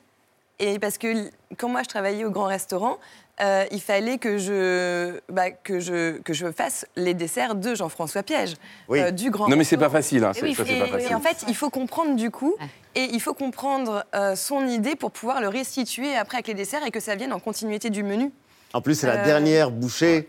Et 0.59 0.79
parce 0.79 0.97
que 0.99 1.31
quand 1.59 1.69
moi 1.69 1.83
je 1.83 1.89
travaillais 1.89 2.25
au 2.25 2.31
grand 2.31 2.47
restaurant, 2.47 2.99
euh, 3.43 3.65
il 3.71 3.83
fallait 3.83 4.17
que 4.17 4.39
je, 4.39 5.21
bah, 5.31 5.51
que, 5.51 5.79
je, 5.79 6.19
que 6.23 6.33
je 6.33 6.51
fasse 6.51 6.87
les 6.97 7.13
desserts 7.13 7.55
de 7.55 7.75
Jean-François 7.75 8.23
Piège, 8.23 8.55
Oui. 8.89 8.99
euh, 9.01 9.11
du 9.11 9.31
grand 9.31 9.49
Non, 9.49 9.57
mais 9.57 9.65
c'est 9.65 9.77
pas 9.77 9.91
facile, 9.91 10.25
hein, 10.25 10.31
Et 10.31 10.39
c'est- 10.39 10.43
oui, 10.45 10.55
ça, 10.55 10.65
c'est 10.65 10.77
et- 10.77 10.81
pas 10.81 10.87
facile. 10.87 11.11
Et 11.11 11.15
en 11.15 11.21
fait, 11.21 11.45
il 11.47 11.55
faut 11.55 11.69
comprendre 11.69 12.17
du 12.17 12.31
coup, 12.31 12.55
et 12.95 13.05
il 13.13 13.21
faut 13.21 13.35
comprendre 13.35 14.07
euh, 14.15 14.35
son 14.37 14.67
idée 14.67 14.97
pour 14.97 15.11
pouvoir 15.11 15.43
le 15.43 15.49
restituer 15.49 16.17
après 16.17 16.37
avec 16.39 16.47
les 16.49 16.55
desserts 16.55 16.87
et 16.87 16.91
que 16.91 17.01
ça 17.01 17.15
vienne 17.17 17.35
en 17.35 17.39
continuité 17.41 17.91
du 17.91 18.03
menu. 18.03 18.33
En 18.73 18.81
plus, 18.81 18.95
c'est 18.95 19.07
la 19.07 19.19
dernière 19.19 19.71
bouchée. 19.71 20.29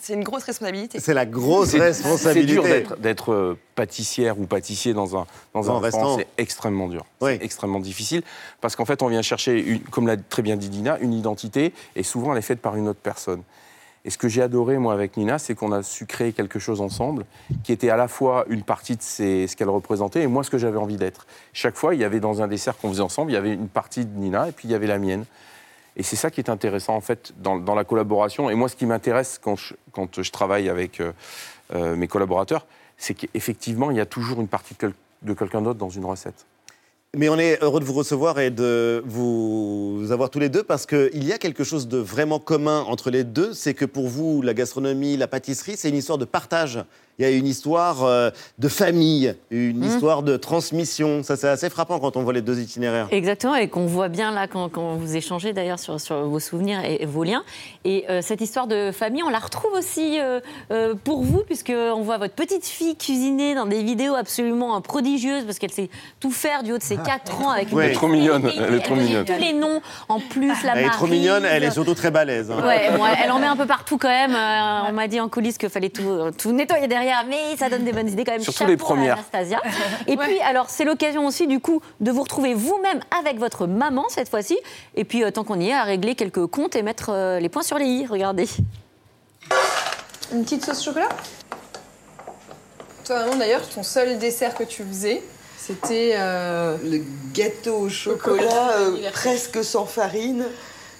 C'est 0.00 0.14
une 0.14 0.24
grosse 0.24 0.44
responsabilité. 0.44 1.00
C'est 1.00 1.14
la 1.14 1.26
grosse 1.26 1.70
C'est 1.70 1.78
responsabilité. 1.80 2.52
dur 2.52 2.64
d'être- 2.98 3.32
euh, 3.32 3.58
pâtissière 3.74 4.38
ou 4.38 4.46
pâtissier 4.46 4.92
dans 4.94 5.16
un, 5.16 5.26
dans 5.54 5.70
un 5.70 5.78
restaurant. 5.80 6.16
C'est 6.18 6.26
extrêmement 6.38 6.88
dur. 6.88 7.04
C'est 7.20 7.44
extrêmement 7.44 7.80
difficile 7.80 8.22
parce 8.60 8.74
qu'en 8.76 8.84
fait, 8.84 9.02
on 9.02 9.08
vient 9.08 9.22
chercher, 9.22 9.60
une- 9.60 9.80
comme 9.80 10.06
l'a 10.06 10.16
très 10.16 10.42
bien 10.42 10.56
dit 10.56 10.68
Nina, 10.70 10.98
une 11.00 11.12
identité 11.12 11.72
et 11.96 12.02
souvent 12.02 12.32
elle 12.32 12.38
est 12.38 12.42
faite 12.42 12.60
par 12.60 12.76
une 12.76 12.88
autre 12.88 13.00
personne. 13.02 13.42
Et 14.04 14.10
ce 14.10 14.16
que 14.18 14.28
j'ai 14.28 14.42
adoré, 14.42 14.78
moi, 14.78 14.94
avec 14.94 15.16
Nina, 15.16 15.38
c'est 15.38 15.54
qu'on 15.54 15.72
a 15.72 15.82
su 15.82 16.06
créer 16.06 16.32
quelque 16.32 16.58
chose 16.58 16.80
ensemble 16.80 17.24
qui 17.64 17.72
était 17.72 17.90
à 17.90 17.96
la 17.96 18.08
fois 18.08 18.44
une 18.48 18.62
partie 18.62 18.96
de 18.96 19.02
ses- 19.02 19.46
ce 19.48 19.56
qu'elle 19.56 19.68
représentait 19.68 20.22
et 20.22 20.26
moi, 20.28 20.42
ce 20.44 20.50
que 20.50 20.56
j'avais 20.58 20.78
envie 20.78 20.96
d'être. 20.96 21.26
Chaque 21.52 21.76
fois, 21.76 21.94
il 21.94 22.00
y 22.00 22.04
avait 22.04 22.20
dans 22.20 22.40
un 22.40 22.48
dessert 22.48 22.78
qu'on 22.78 22.88
faisait 22.90 23.02
ensemble, 23.02 23.32
il 23.32 23.34
y 23.34 23.36
avait 23.36 23.52
une 23.52 23.68
partie 23.68 24.04
de 24.06 24.18
Nina 24.18 24.48
et 24.48 24.52
puis 24.52 24.68
il 24.68 24.70
y 24.70 24.74
avait 24.74 24.86
la 24.86 24.98
mienne. 24.98 25.24
Et 25.98 26.04
c'est 26.04 26.16
ça 26.16 26.30
qui 26.30 26.40
est 26.40 26.48
intéressant, 26.48 26.94
en 26.94 27.00
fait, 27.00 27.34
dans, 27.38 27.74
la 27.74 27.84
collaboration. 27.84 28.48
Et 28.48 28.54
moi, 28.54 28.68
ce 28.68 28.76
qui 28.76 28.86
m'intéresse 28.86 29.40
quand 29.42 29.56
je, 29.56 30.30
travaille 30.30 30.68
avec 30.68 31.00
euh, 31.00 31.12
euh, 31.74 31.96
mes 31.96 32.06
collaborateurs, 32.06 32.66
c'est 32.96 33.14
qu'effectivement, 33.14 33.90
il 33.90 33.96
y 33.96 34.00
a 34.00 34.06
toujours 34.06 34.40
une 34.40 34.48
partie 34.48 34.74
de 35.22 35.34
quelqu'un 35.34 35.60
d'autre 35.60 35.78
dans 35.78 35.90
une 35.90 36.04
recette. 36.04 36.46
Mais 37.16 37.28
on 37.28 37.38
est 37.38 37.62
heureux 37.62 37.80
de 37.80 37.84
vous 37.84 37.94
recevoir 37.94 38.38
et 38.38 38.50
de 38.50 39.02
vous 39.06 40.06
avoir 40.10 40.28
tous 40.28 40.38
les 40.38 40.50
deux 40.50 40.62
parce 40.62 40.84
qu'il 40.84 41.24
y 41.24 41.32
a 41.32 41.38
quelque 41.38 41.64
chose 41.64 41.88
de 41.88 41.96
vraiment 41.96 42.38
commun 42.38 42.82
entre 42.82 43.10
les 43.10 43.24
deux, 43.24 43.54
c'est 43.54 43.72
que 43.72 43.86
pour 43.86 44.08
vous, 44.08 44.42
la 44.42 44.52
gastronomie, 44.52 45.16
la 45.16 45.26
pâtisserie, 45.26 45.76
c'est 45.76 45.88
une 45.88 45.96
histoire 45.96 46.18
de 46.18 46.26
partage. 46.26 46.84
Il 47.18 47.24
y 47.24 47.28
a 47.28 47.30
une 47.36 47.46
histoire 47.46 48.04
euh, 48.04 48.30
de 48.58 48.68
famille, 48.68 49.34
une 49.50 49.84
histoire 49.84 50.22
de 50.22 50.36
transmission. 50.36 51.22
Ça, 51.22 51.36
c'est 51.36 51.48
assez 51.48 51.68
frappant 51.68 51.98
quand 51.98 52.16
on 52.16 52.22
voit 52.22 52.32
les 52.32 52.42
deux 52.42 52.60
itinéraires. 52.60 53.08
Exactement, 53.10 53.54
et 53.56 53.68
qu'on 53.68 53.86
voit 53.86 54.08
bien 54.08 54.30
là 54.32 54.46
quand, 54.46 54.68
quand 54.68 54.94
vous 54.94 55.16
échangez 55.16 55.52
d'ailleurs 55.52 55.78
sur, 55.80 56.00
sur 56.00 56.22
vos 56.28 56.38
souvenirs 56.38 56.84
et, 56.84 57.02
et 57.02 57.06
vos 57.06 57.24
liens. 57.24 57.42
Et 57.84 58.04
euh, 58.08 58.20
cette 58.22 58.40
histoire 58.40 58.66
de 58.68 58.92
famille, 58.92 59.22
on 59.24 59.30
la 59.30 59.38
retrouve 59.38 59.72
aussi 59.72 60.18
euh, 60.20 60.38
euh, 60.70 60.94
pour 61.02 61.22
vous, 61.24 61.42
puisqu'on 61.44 62.02
voit 62.02 62.18
votre 62.18 62.34
petite 62.34 62.64
fille 62.66 62.96
cuisiner 62.96 63.54
dans 63.54 63.66
des 63.66 63.82
vidéos 63.82 64.14
absolument 64.14 64.76
euh, 64.76 64.80
prodigieuses, 64.80 65.44
parce 65.44 65.58
qu'elle 65.58 65.72
sait 65.72 65.90
tout 66.20 66.30
faire 66.30 66.62
du 66.62 66.72
haut 66.72 66.78
de 66.78 66.82
ses 66.84 66.96
4 66.98 67.40
ans 67.42 67.50
avec 67.50 67.70
une 67.72 67.78
Ouais. 67.78 67.84
Elle 67.86 67.90
est 67.90 67.94
trop 67.94 68.08
mignonne, 68.08 68.48
elle 68.56 68.74
est 68.74 68.80
trop 68.80 68.94
mignonne. 68.94 69.24
tous 69.24 69.40
les 69.40 69.52
noms, 69.54 69.80
en 70.08 70.20
plus 70.20 70.52
la 70.64 70.76
Elle 70.78 70.86
est 70.86 70.90
trop 70.90 71.06
mignonne, 71.06 71.44
elle 71.44 71.64
est 71.64 71.70
surtout 71.72 71.94
très 71.94 72.10
balèze. 72.10 72.50
hein. 72.50 72.64
Ouais, 72.66 72.90
bon, 72.96 73.04
elle, 73.06 73.18
elle 73.24 73.30
en 73.32 73.38
met 73.40 73.46
un 73.46 73.56
peu 73.56 73.66
partout 73.66 73.98
quand 73.98 74.08
même. 74.08 74.34
Euh, 74.34 74.88
on 74.88 74.92
m'a 74.92 75.08
dit 75.08 75.18
en 75.20 75.28
coulisses 75.28 75.58
qu'il 75.58 75.68
fallait 75.68 75.88
tout, 75.90 76.30
tout 76.36 76.52
nettoyer 76.52 76.86
derrière, 76.86 77.07
mais 77.26 77.56
ça 77.56 77.68
donne 77.68 77.84
des 77.84 77.92
bonnes 77.92 78.08
idées 78.08 78.24
quand 78.24 78.32
même. 78.32 78.40
Surtout 78.42 78.64
les 78.66 78.72
Chapeau 78.72 78.84
premières. 78.86 79.14
Anastasia. 79.14 79.60
Et 80.06 80.16
puis, 80.16 80.40
alors, 80.40 80.70
c'est 80.70 80.84
l'occasion 80.84 81.26
aussi 81.26 81.46
du 81.46 81.60
coup 81.60 81.80
de 82.00 82.10
vous 82.10 82.22
retrouver 82.22 82.54
vous-même 82.54 83.00
avec 83.18 83.38
votre 83.38 83.66
maman 83.66 84.04
cette 84.08 84.28
fois-ci. 84.28 84.58
Et 84.94 85.04
puis, 85.04 85.24
euh, 85.24 85.30
tant 85.30 85.44
qu'on 85.44 85.60
y 85.60 85.68
est, 85.68 85.74
à 85.74 85.84
régler 85.84 86.14
quelques 86.14 86.46
comptes 86.46 86.76
et 86.76 86.82
mettre 86.82 87.10
euh, 87.12 87.40
les 87.40 87.48
points 87.48 87.62
sur 87.62 87.78
les 87.78 87.86
i. 87.86 88.06
Regardez. 88.06 88.48
Une 90.32 90.44
petite 90.44 90.64
sauce 90.64 90.84
chocolat? 90.84 91.08
Toi, 93.04 93.20
maman, 93.20 93.36
d'ailleurs, 93.36 93.66
ton 93.68 93.82
seul 93.82 94.18
dessert 94.18 94.54
que 94.54 94.64
tu 94.64 94.82
faisais, 94.84 95.22
c'était. 95.56 96.14
euh, 96.16 96.76
Le 96.84 97.02
gâteau 97.32 97.76
au 97.76 97.88
chocolat, 97.88 98.72
euh, 98.78 99.10
presque 99.12 99.64
sans 99.64 99.86
farine, 99.86 100.44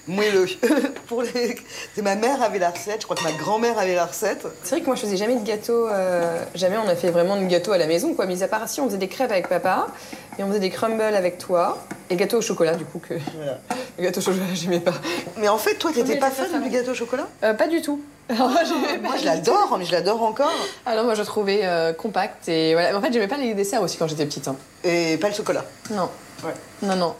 moelleux. 0.07 0.47
Pour 1.07 1.21
les... 1.23 1.55
c'est 1.95 2.01
Ma 2.01 2.15
mère 2.15 2.41
avait 2.41 2.59
la 2.59 2.69
recette, 2.71 3.01
je 3.01 3.05
crois 3.05 3.15
que 3.15 3.23
ma 3.23 3.31
grand-mère 3.33 3.77
avait 3.79 3.95
la 3.95 4.05
recette. 4.05 4.45
C'est 4.63 4.71
vrai 4.71 4.81
que 4.81 4.85
moi, 4.85 4.95
je 4.95 5.01
faisais 5.01 5.17
jamais 5.17 5.35
de 5.35 5.45
gâteau. 5.45 5.87
euh, 5.87 6.43
Jamais 6.55 6.77
on 6.77 6.87
a 6.87 6.95
fait 6.95 7.11
vraiment 7.11 7.35
de 7.37 7.45
gâteau 7.45 7.71
à 7.71 7.77
la 7.77 7.87
maison, 7.87 8.13
quoi. 8.13 8.25
Mis 8.25 8.41
à 8.43 8.47
part 8.47 8.67
si 8.69 8.81
on 8.81 8.85
faisait 8.87 8.97
des 8.97 9.07
crêpes 9.07 9.31
avec 9.31 9.47
papa 9.49 9.87
et 10.37 10.43
on 10.43 10.47
faisait 10.47 10.59
des 10.59 10.69
crumbles 10.69 11.01
avec 11.01 11.37
toi. 11.37 11.77
Et 12.09 12.15
gâteau 12.15 12.37
au 12.37 12.41
chocolat, 12.41 12.75
du 12.75 12.85
coup, 12.85 12.99
que. 12.99 13.13
Le 13.97 14.03
gâteau 14.03 14.19
au 14.19 14.23
chocolat, 14.23 14.43
j'aimais 14.53 14.79
pas. 14.79 14.93
Mais 15.37 15.49
en 15.49 15.57
fait, 15.57 15.75
toi, 15.75 15.91
t'étais 15.93 16.17
pas 16.17 16.31
fan 16.31 16.61
du 16.63 16.69
gâteau 16.69 16.91
au 16.91 16.95
chocolat? 16.95 17.27
Euh, 17.43 17.53
Pas 17.53 17.67
du 17.67 17.81
tout. 17.81 18.01
Moi, 18.31 18.51
je 19.19 19.25
l'adore, 19.25 19.75
mais 19.79 19.85
je 19.85 19.91
l'adore 19.91 20.21
encore. 20.21 20.51
Alors, 20.85 21.03
moi, 21.05 21.15
je 21.15 21.21
le 21.21 21.25
trouvais 21.25 21.61
euh, 21.63 21.93
compact 21.93 22.47
et 22.47 22.73
voilà. 22.73 22.91
Mais 22.91 22.95
en 22.97 23.01
fait, 23.01 23.11
j'aimais 23.11 23.27
pas 23.27 23.37
les 23.37 23.55
desserts 23.55 23.81
aussi 23.81 23.97
quand 23.97 24.07
j'étais 24.07 24.25
petite. 24.25 24.47
hein. 24.47 24.55
Et 24.83 25.17
pas 25.17 25.29
le 25.29 25.33
chocolat? 25.33 25.65
Non. 25.91 26.09
Non, 26.83 26.95
non. 26.95 27.15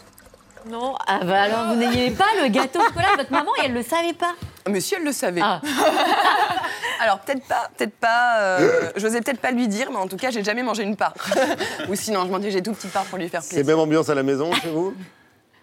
Non, 0.67 0.95
ah 1.08 1.19
bah 1.24 1.43
alors 1.43 1.67
vous 1.67 1.76
n'ayez 1.76 2.12
pas 2.12 2.26
le 2.41 2.50
gâteau 2.50 2.80
au 2.80 2.84
chocolat 2.84 3.12
de 3.13 3.17
votre 3.17 3.32
maman 3.32 3.52
et 3.62 3.65
elle 3.65 3.74
le 3.74 3.82
savait 3.84 4.13
pas. 4.13 4.34
Monsieur, 4.67 4.98
elle 5.00 5.06
le 5.06 5.12
savait. 5.12 5.41
Ah. 5.43 5.62
Alors 7.02 7.19
peut-être 7.19 7.45
pas, 7.48 7.69
peut-être 7.78 7.95
pas. 7.95 8.39
euh, 8.39 8.91
J'osais 8.98 9.22
peut-être 9.22 9.39
pas 9.39 9.52
lui 9.52 9.67
dire, 9.67 9.89
mais 9.89 9.98
en 9.98 10.08
tout 10.08 10.17
cas, 10.17 10.32
j'ai 10.32 10.43
jamais 10.43 10.63
mangé 10.63 10.84
une 10.84 10.95
part. 10.98 11.13
Ou 11.89 11.95
sinon, 11.95 12.26
je 12.26 12.28
mangeais 12.32 12.62
tout 12.62 12.74
petite 12.74 12.91
part 12.91 13.06
pour 13.06 13.17
lui 13.17 13.30
faire 13.30 13.41
C'est 13.41 13.56
plaisir. 13.56 13.65
même 13.67 13.80
ambiance 13.80 14.10
à 14.10 14.15
la 14.15 14.22
maison 14.24 14.52
chez 14.54 14.69
vous? 14.69 14.93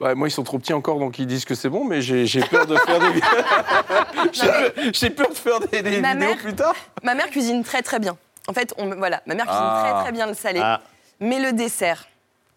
Ouais, 0.01 0.15
moi, 0.15 0.29
ils 0.29 0.31
sont 0.31 0.43
trop 0.43 0.59
petits 0.59 0.73
encore, 0.73 0.99
donc 0.99 1.19
ils 1.19 1.27
disent 1.27 1.45
que 1.45 1.55
c'est 1.55 1.69
bon, 1.69 1.85
mais 1.85 2.01
j'ai 2.03 2.27
j'ai 2.27 2.41
peur 2.41 2.67
de 2.67 2.77
faire 2.77 2.99
des, 2.99 3.21
J'ai 4.33 4.47
peur- 4.47 4.73
j'ai 4.93 5.11
peur 5.11 5.29
de 5.29 5.35
faire 5.35 5.61
des, 5.61 5.83
des 5.83 5.91
vidéos 5.91 6.15
mère- 6.15 6.37
plus 6.39 6.55
tard. 6.55 6.75
Ma 7.03 7.15
mère 7.15 7.29
cuisine 7.31 7.63
très 7.65 7.83
très 7.83 7.99
bien. 7.99 8.17
En 8.49 8.53
fait, 8.55 8.75
on, 8.79 8.95
voilà, 8.97 9.21
ma 9.27 9.35
mère 9.35 9.45
cuisine 9.47 9.63
Ah. 9.65 9.91
très 9.93 10.03
très 10.05 10.13
bien 10.13 10.27
le 10.27 10.35
salé. 10.35 10.61
Ah. 10.63 10.81
Mais 11.21 11.39
le 11.39 11.53
dessert, 11.53 12.07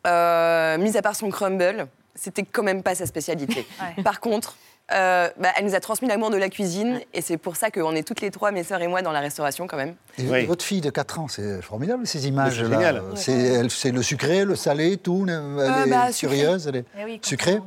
euh, 0.07 0.77
mis 0.77 0.97
à 0.97 1.01
part 1.01 1.15
son 1.15 1.29
crumble, 1.29 1.87
c'était 2.15 2.43
quand 2.43 2.63
même 2.63 2.83
pas 2.83 2.95
sa 2.95 3.05
spécialité. 3.05 3.65
Par 4.03 4.19
contre, 4.19 4.55
euh, 4.91 5.29
bah, 5.37 5.49
elle 5.55 5.65
nous 5.65 5.75
a 5.75 5.79
transmis 5.79 6.07
l'amour 6.07 6.31
de 6.31 6.37
la 6.37 6.49
cuisine 6.49 6.99
et 7.13 7.21
c'est 7.21 7.37
pour 7.37 7.55
ça 7.55 7.69
qu'on 7.69 7.95
est 7.95 8.01
toutes 8.01 8.21
les 8.21 8.31
trois, 8.31 8.49
mes 8.51 8.63
sœurs 8.63 8.81
et 8.81 8.87
moi, 8.87 9.01
dans 9.03 9.11
la 9.11 9.19
restauration 9.19 9.67
quand 9.67 9.77
même. 9.77 9.95
Et 10.17 10.45
Votre 10.45 10.65
fille 10.65 10.81
de 10.81 10.89
4 10.89 11.19
ans, 11.19 11.27
c'est 11.27 11.61
formidable 11.61 12.07
ces 12.07 12.27
images. 12.27 12.55
c'est 12.55 12.63
là. 12.63 12.69
génial. 12.69 13.03
C'est 13.15 13.31
elle- 13.33 13.69
c'est 13.71 13.91
le 13.91 14.01
sucré, 14.01 14.45
le 14.45 14.55
salé, 14.55 14.97
tout. 14.97 15.25
Elle 15.27 15.33
Euh, 15.35 15.85
est 15.85 15.89
bah, 15.89 16.11
sucré. 16.11 16.37
curieuse, 16.37 16.67
elle 16.67 16.77
est 16.77 16.85
Eh 16.99 17.03
oui, 17.05 17.19
sucrée. 17.23 17.59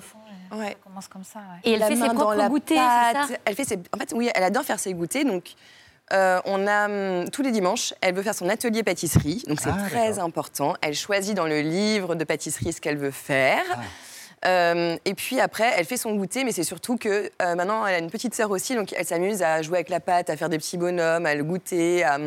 Ouais. 0.53 0.77
Et 1.65 1.73
elle 1.73 1.79
La 1.81 1.87
fait 1.87 1.97
ses 1.97 2.09
propres 2.09 2.49
goûters, 2.49 2.77
ça? 2.77 3.27
Elle 3.47 3.55
fait 3.55 3.65
ses... 3.65 3.79
En 3.95 3.99
fait, 3.99 4.13
oui, 4.15 4.29
elle 4.35 4.43
adore 4.43 4.65
faire 4.65 4.79
ses 4.81 4.93
goûters. 4.95 5.25
Donc, 5.25 5.55
Euh, 6.13 6.41
on 6.45 6.67
a 6.67 6.89
hum, 7.23 7.31
tous 7.31 7.41
les 7.43 7.53
dimanches, 7.53 7.95
elle 8.03 8.15
veut 8.15 8.23
faire 8.23 8.35
son 8.35 8.49
atelier 8.51 8.83
pâtisserie, 8.83 9.45
donc 9.49 9.61
c'est 9.63 9.71
Ah, 9.71 9.89
très 9.89 10.19
important. 10.19 10.75
Elle 10.83 10.95
choisit 10.95 11.35
dans 11.35 11.47
le 11.47 11.61
livre 11.63 12.17
de 12.17 12.25
pâtisserie 12.25 12.73
ce 12.75 12.81
qu'elle 12.83 12.99
veut 12.99 13.13
faire. 13.13 13.63
Euh, 14.45 14.97
et 15.05 15.15
puis 15.15 15.39
après, 15.41 15.71
elle 15.77 15.85
fait 15.85 15.97
son 15.97 16.15
goûter, 16.17 16.43
mais 16.45 16.53
c'est 16.53 16.65
surtout 16.65 16.97
que 16.97 17.31
euh, 17.41 17.55
maintenant, 17.55 17.87
elle 17.87 17.95
a 17.95 17.99
une 17.99 18.11
petite 18.11 18.35
sœur 18.35 18.51
aussi, 18.51 18.75
donc 18.75 18.93
elle 18.97 19.07
s'amuse 19.07 19.43
à 19.43 19.63
jouer 19.63 19.77
avec 19.79 19.89
la 19.89 20.01
pâte, 20.01 20.31
à 20.31 20.37
faire 20.37 20.49
des 20.49 20.59
petits 20.59 20.77
bonhommes, 20.79 21.27
à 21.27 21.35
le 21.37 21.45
goûter, 21.45 22.03
à, 22.03 22.19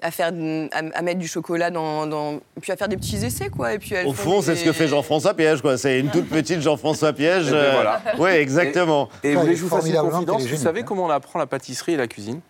à 0.00 0.10
faire, 0.12 0.28
à, 0.28 0.78
à 0.98 1.02
mettre 1.02 1.18
du 1.18 1.26
chocolat 1.26 1.70
dans, 1.70 2.06
dans- 2.06 2.38
puis 2.60 2.70
à 2.70 2.76
faire 2.76 2.86
des 2.88 2.96
petits 2.96 3.24
essais, 3.24 3.48
quoi. 3.48 3.74
Et 3.74 3.78
puis 3.80 3.94
elles 3.94 4.06
Au 4.06 4.12
fond, 4.12 4.40
c'est 4.40 4.54
ce 4.54 4.64
que 4.64 4.72
fait 4.72 4.86
Jean-François 4.86 5.34
Piège, 5.34 5.60
quoi. 5.60 5.76
C'est 5.76 5.98
une 5.98 6.10
toute 6.10 6.28
petite 6.28 6.60
Jean-François 6.60 7.12
Piège. 7.12 7.48
Et 7.48 7.52
ben 7.52 7.72
voilà. 7.74 8.02
Oui, 8.18 8.30
exactement. 8.30 9.08
Et, 9.24 9.30
et 9.30 9.34
vous 9.34 9.40
voulez 9.40 9.52
que 9.54 9.58
je 9.58 9.64
vous 9.64 9.68
fasse 9.68 9.84
une 9.86 9.92
formidablement 9.94 10.26
confidence 10.34 10.46
Vous 10.46 10.62
savez 10.62 10.84
comment 10.84 11.06
on 11.06 11.10
apprend 11.10 11.40
la 11.40 11.46
pâtisserie 11.46 11.94
et 11.94 11.96
la 11.96 12.06
cuisine 12.06 12.40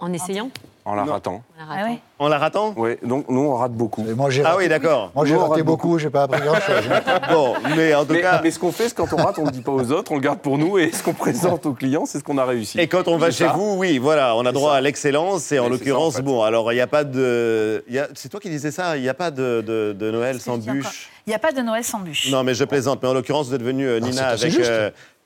En 0.00 0.12
essayant 0.12 0.50
En 0.86 0.94
la 0.94 1.04
Non. 1.04 1.12
ratant. 1.12 1.42
Ah 1.58 1.84
ouais. 1.86 1.98
En 2.18 2.28
la 2.28 2.36
ratant 2.38 2.74
Oui, 2.76 2.96
donc 3.02 3.24
nous 3.30 3.40
on 3.40 3.54
rate 3.56 3.72
beaucoup. 3.72 4.04
Moi, 4.14 4.28
j'ai 4.28 4.42
Ah 4.44 4.54
oui, 4.58 4.68
d'accord. 4.68 5.10
Moi, 5.14 5.24
j'ai 5.24 5.34
raté 5.34 5.52
rate 5.54 5.62
beaucoup, 5.62 5.98
j'ai 5.98 6.10
pas 6.10 6.24
appris 6.24 6.42
grand-chose. 6.42 6.84
Bon, 7.30 7.54
mais 7.74 7.94
en 7.94 8.04
tout 8.04 8.12
Mais, 8.12 8.20
cas. 8.20 8.40
mais 8.42 8.50
ce 8.50 8.58
qu'on 8.58 8.70
fait, 8.70 8.90
c'est 8.90 8.94
quand 8.94 9.10
on 9.12 9.16
rate, 9.16 9.38
on 9.38 9.42
ne 9.42 9.46
le 9.46 9.52
dit 9.52 9.62
pas 9.62 9.72
aux 9.72 9.90
autres, 9.92 10.12
on 10.12 10.16
le 10.16 10.20
garde 10.20 10.40
pour 10.40 10.58
nous 10.58 10.76
et 10.76 10.92
ce 10.92 11.02
qu'on 11.02 11.14
présente 11.14 11.64
aux 11.64 11.72
clients, 11.72 12.04
c'est 12.04 12.18
ce 12.18 12.24
qu'on 12.24 12.36
a 12.36 12.44
réussi. 12.44 12.78
Et 12.78 12.86
quand 12.86 13.08
on 13.08 13.16
va 13.16 13.30
chez 13.30 13.46
ça. 13.46 13.52
vous, 13.54 13.76
oui, 13.78 13.96
voilà, 13.96 14.36
on 14.36 14.44
a 14.44 14.52
droit 14.52 14.74
à 14.74 14.80
l'excellence. 14.82 15.50
Et 15.52 15.58
en 15.58 15.70
l'occurrence, 15.70 16.14
en 16.14 16.16
fait. 16.18 16.22
bon, 16.22 16.42
alors 16.42 16.70
il 16.70 16.76
n'y 16.76 16.82
a 16.82 16.86
pas 16.86 17.04
de. 17.04 17.82
a- 17.96 18.08
C'est 18.14 18.28
toi 18.28 18.38
qui 18.38 18.50
disais 18.50 18.70
ça 18.70 18.98
Il 18.98 19.02
n'y 19.02 19.08
a 19.08 19.14
pas 19.14 19.30
de, 19.30 19.64
de- 19.66 19.96
de 19.98 20.10
Noël 20.10 20.38
sans 20.38 20.58
bûche 20.58 21.08
Il 21.26 21.30
n'y 21.30 21.34
a 21.34 21.38
pas 21.38 21.52
de 21.52 21.62
Noël 21.62 21.82
sans 21.82 22.00
bûche. 22.00 22.30
Non, 22.30 22.44
mais 22.44 22.52
je 22.52 22.64
plaisante. 22.64 22.98
Mais 23.02 23.08
en 23.08 23.14
l'occurrence, 23.14 23.48
vous 23.48 23.54
êtes 23.54 23.62
venue, 23.62 23.86
euh, 23.88 24.00
Non, 24.00 24.08
Nina, 24.08 24.28
avec 24.28 24.52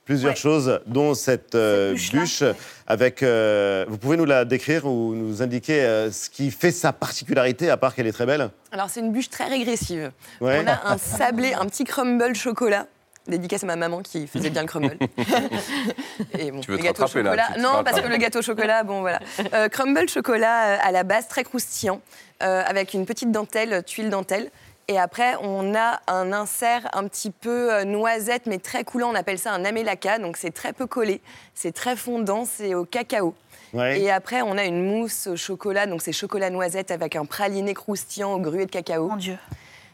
plusieurs 0.09 0.37
choses, 0.39 0.81
dont 0.87 1.13
cette, 1.13 1.55
euh, 1.55 1.95
bûche. 2.13 2.43
Avec, 2.87 3.23
euh, 3.23 3.85
vous 3.89 3.99
pouvez 3.99 4.17
nous 4.17 4.25
la 4.25 4.47
décrire 4.47 4.87
ou 4.87 5.15
nous 5.15 5.43
indiquer 5.43 5.83
euh, 5.83 6.11
ce 6.11 6.31
qui 6.31 6.51
fait 6.51 6.71
sa 6.71 6.95
particularité, 6.95 7.69
à 7.69 7.77
part 7.77 7.95
qu'elle 7.95 8.07
est 8.07 8.13
très 8.13 8.25
belle? 8.25 8.49
Alors, 8.73 8.89
c'est 8.89 9.01
une 9.01 9.13
bûche 9.13 9.29
très 9.29 9.49
régressive. 9.49 10.11
Ouais. 10.41 10.63
On 10.65 10.67
a 10.67 10.93
un 10.95 10.97
sablé, 10.97 11.53
un 11.53 11.67
petit 11.67 11.85
crumble 11.85 12.35
chocolat. 12.35 12.87
Dédicace 13.27 13.65
à 13.65 13.67
ma 13.67 13.77
maman 13.77 14.01
qui 14.01 14.27
faisait 14.27 14.49
bien 14.49 14.63
le 14.63 14.69
crumble. 14.69 14.97
Et 16.39 16.51
bon, 16.51 16.61
Tu 16.63 16.71
veux 16.71 16.79
le 16.79 16.83
te 16.83 16.87
gâteau 16.87 17.03
là, 17.03 17.09
chocolat. 17.09 17.47
tu 17.49 17.53
te 17.53 17.61
non, 17.61 17.85
parce 17.85 18.01
que 18.01 18.09
le 18.09 18.17
gâteau 18.17 18.39
au 18.39 18.43
chocolat, 18.43 18.85
bon 18.85 19.03
voilà. 19.03 19.21
Euh, 19.53 19.69
crumble 19.69 20.09
chocolat 20.09 20.81
à 20.83 20.91
la 20.91 21.03
base, 21.05 21.29
très 21.29 21.45
croustillant, 21.45 22.01
euh, 22.43 22.63
avec 22.67 22.95
une 22.95 23.05
petite 23.05 23.31
dentelle, 23.31 23.83
tuile 23.85 24.09
dentelle. 24.09 24.51
Et 24.91 24.99
après, 24.99 25.35
on 25.43 25.75
a 25.75 26.01
un 26.07 26.33
insert 26.33 26.89
un 26.95 27.07
petit 27.07 27.31
peu 27.31 27.73
euh, 27.73 27.85
noisette, 27.85 28.47
mais 28.47 28.59
très 28.59 28.85
coulant. 28.85 29.11
On 29.11 29.15
appelle 29.15 29.39
ça 29.39 29.53
un 29.53 29.65
amelaka. 29.67 30.19
Donc, 30.19 30.39
c'est 30.39 30.51
très 30.51 30.73
peu 30.73 30.87
collé. 30.87 31.21
C'est 31.55 31.73
très 31.73 31.95
fondant. 31.95 32.47
C'est 32.47 32.75
au 32.75 32.87
cacao. 32.87 33.35
Ouais. 33.75 34.01
Et 34.01 34.11
après, 34.11 34.41
on 34.41 34.57
a 34.57 34.65
une 34.65 34.83
mousse 34.83 35.27
au 35.27 35.37
chocolat. 35.37 35.87
Donc, 35.87 36.01
c'est 36.01 36.13
chocolat 36.13 36.49
noisette 36.49 36.91
avec 36.91 37.17
un 37.17 37.27
praliné 37.27 37.75
croustillant 37.75 38.33
au 38.33 38.39
gruau 38.39 38.65
de 38.65 38.65
cacao. 38.65 39.09
Mon 39.09 39.17
Dieu. 39.17 39.37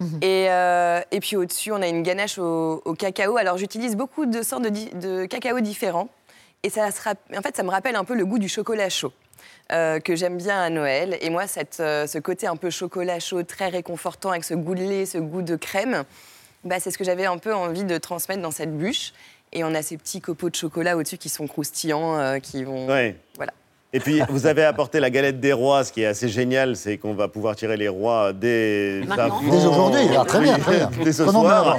Et, 0.23 0.47
euh, 0.51 1.01
et 1.13 1.21
puis 1.21 1.37
au-dessus, 1.37 1.73
on 1.73 1.81
a 1.81 1.87
une 1.87 2.03
ganache 2.03 2.39
au, 2.39 2.83
au 2.85 2.95
cacao. 2.95 3.37
Alors 3.37 3.59
j'utilise 3.59 3.97
beaucoup 3.97 4.27
de 4.27 4.43
sortes 4.43 4.65
de, 4.65 5.27
cacao 5.27 5.61
différents. 5.61 6.09
Et 6.63 6.71
ça, 6.71 6.91
se 6.91 6.99
en 7.09 7.43
fait, 7.43 7.57
ça 7.57 7.63
me 7.63 7.71
rappelle 7.71 7.97
un 7.97 8.05
peu 8.05 8.15
le 8.15 8.27
goût 8.27 8.39
du 8.39 8.49
chocolat 8.49 8.89
chaud. 8.89 9.13
Euh, 9.73 9.99
que 9.99 10.15
j'aime 10.15 10.37
bien 10.37 10.61
à 10.61 10.69
Noël. 10.69 11.17
Et 11.23 11.31
moi, 11.31 11.47
cette, 11.47 11.79
euh, 11.81 12.07
ce 12.07 12.19
côté 12.19 12.47
un 12.47 12.57
peu 12.57 12.69
chocolat 12.69 13.19
chaud, 13.19 13.43
très 13.43 13.69
réconfortant, 13.69 14.31
avec 14.31 14.45
ce 14.45 14.53
goût 14.53 14.75
de 14.75 14.83
lait, 14.83 15.07
ce 15.07 15.17
goût 15.17 15.41
de 15.41 15.57
crème, 15.57 16.05
bah, 16.65 16.77
c'est 16.81 16.91
ce 16.91 16.99
que 16.99 17.05
j'avais 17.05 17.25
un 17.25 17.39
peu 17.39 17.55
envie 17.55 17.85
de 17.85 17.97
transmettre 17.97 18.43
dans 18.43 18.51
cette 18.51 18.77
bûche. 18.77 19.13
Et 19.53 19.65
on 19.65 19.75
a 19.75 19.81
ces 19.81 19.97
petits 19.97 20.21
copeaux 20.21 20.51
de 20.51 20.55
chocolat 20.55 20.97
au-dessus 20.97 21.17
qui 21.17 21.29
sont 21.29 21.47
croustillants, 21.47 22.19
euh, 22.19 22.39
qui 22.41 22.65
vont... 22.65 22.89
Ouais. 22.89 23.17
Voilà. 23.37 23.53
Et 23.95 24.01
puis, 24.01 24.21
vous 24.29 24.47
avez 24.47 24.65
apporté 24.65 25.01
la 25.01 25.09
galette 25.09 25.41
des 25.41 25.55
rois. 25.55 25.83
Ce 25.85 25.93
qui 25.93 26.03
est 26.03 26.07
assez 26.07 26.29
génial, 26.29 26.77
c'est 26.77 26.99
qu'on 26.99 27.15
va 27.15 27.29
pouvoir 27.29 27.57
tirer 27.57 27.79
les 27.79 27.89
rois 27.89 28.35
dès. 28.35 29.01
Dès 29.01 29.67
aujourd'hui, 29.67 30.09
ah, 30.19 30.25
très 30.27 30.41
bien, 30.41 30.59
très 30.59 30.77
bien. 30.77 30.91
Dès 31.03 31.13
ce 31.13 31.27
soir. 31.27 31.79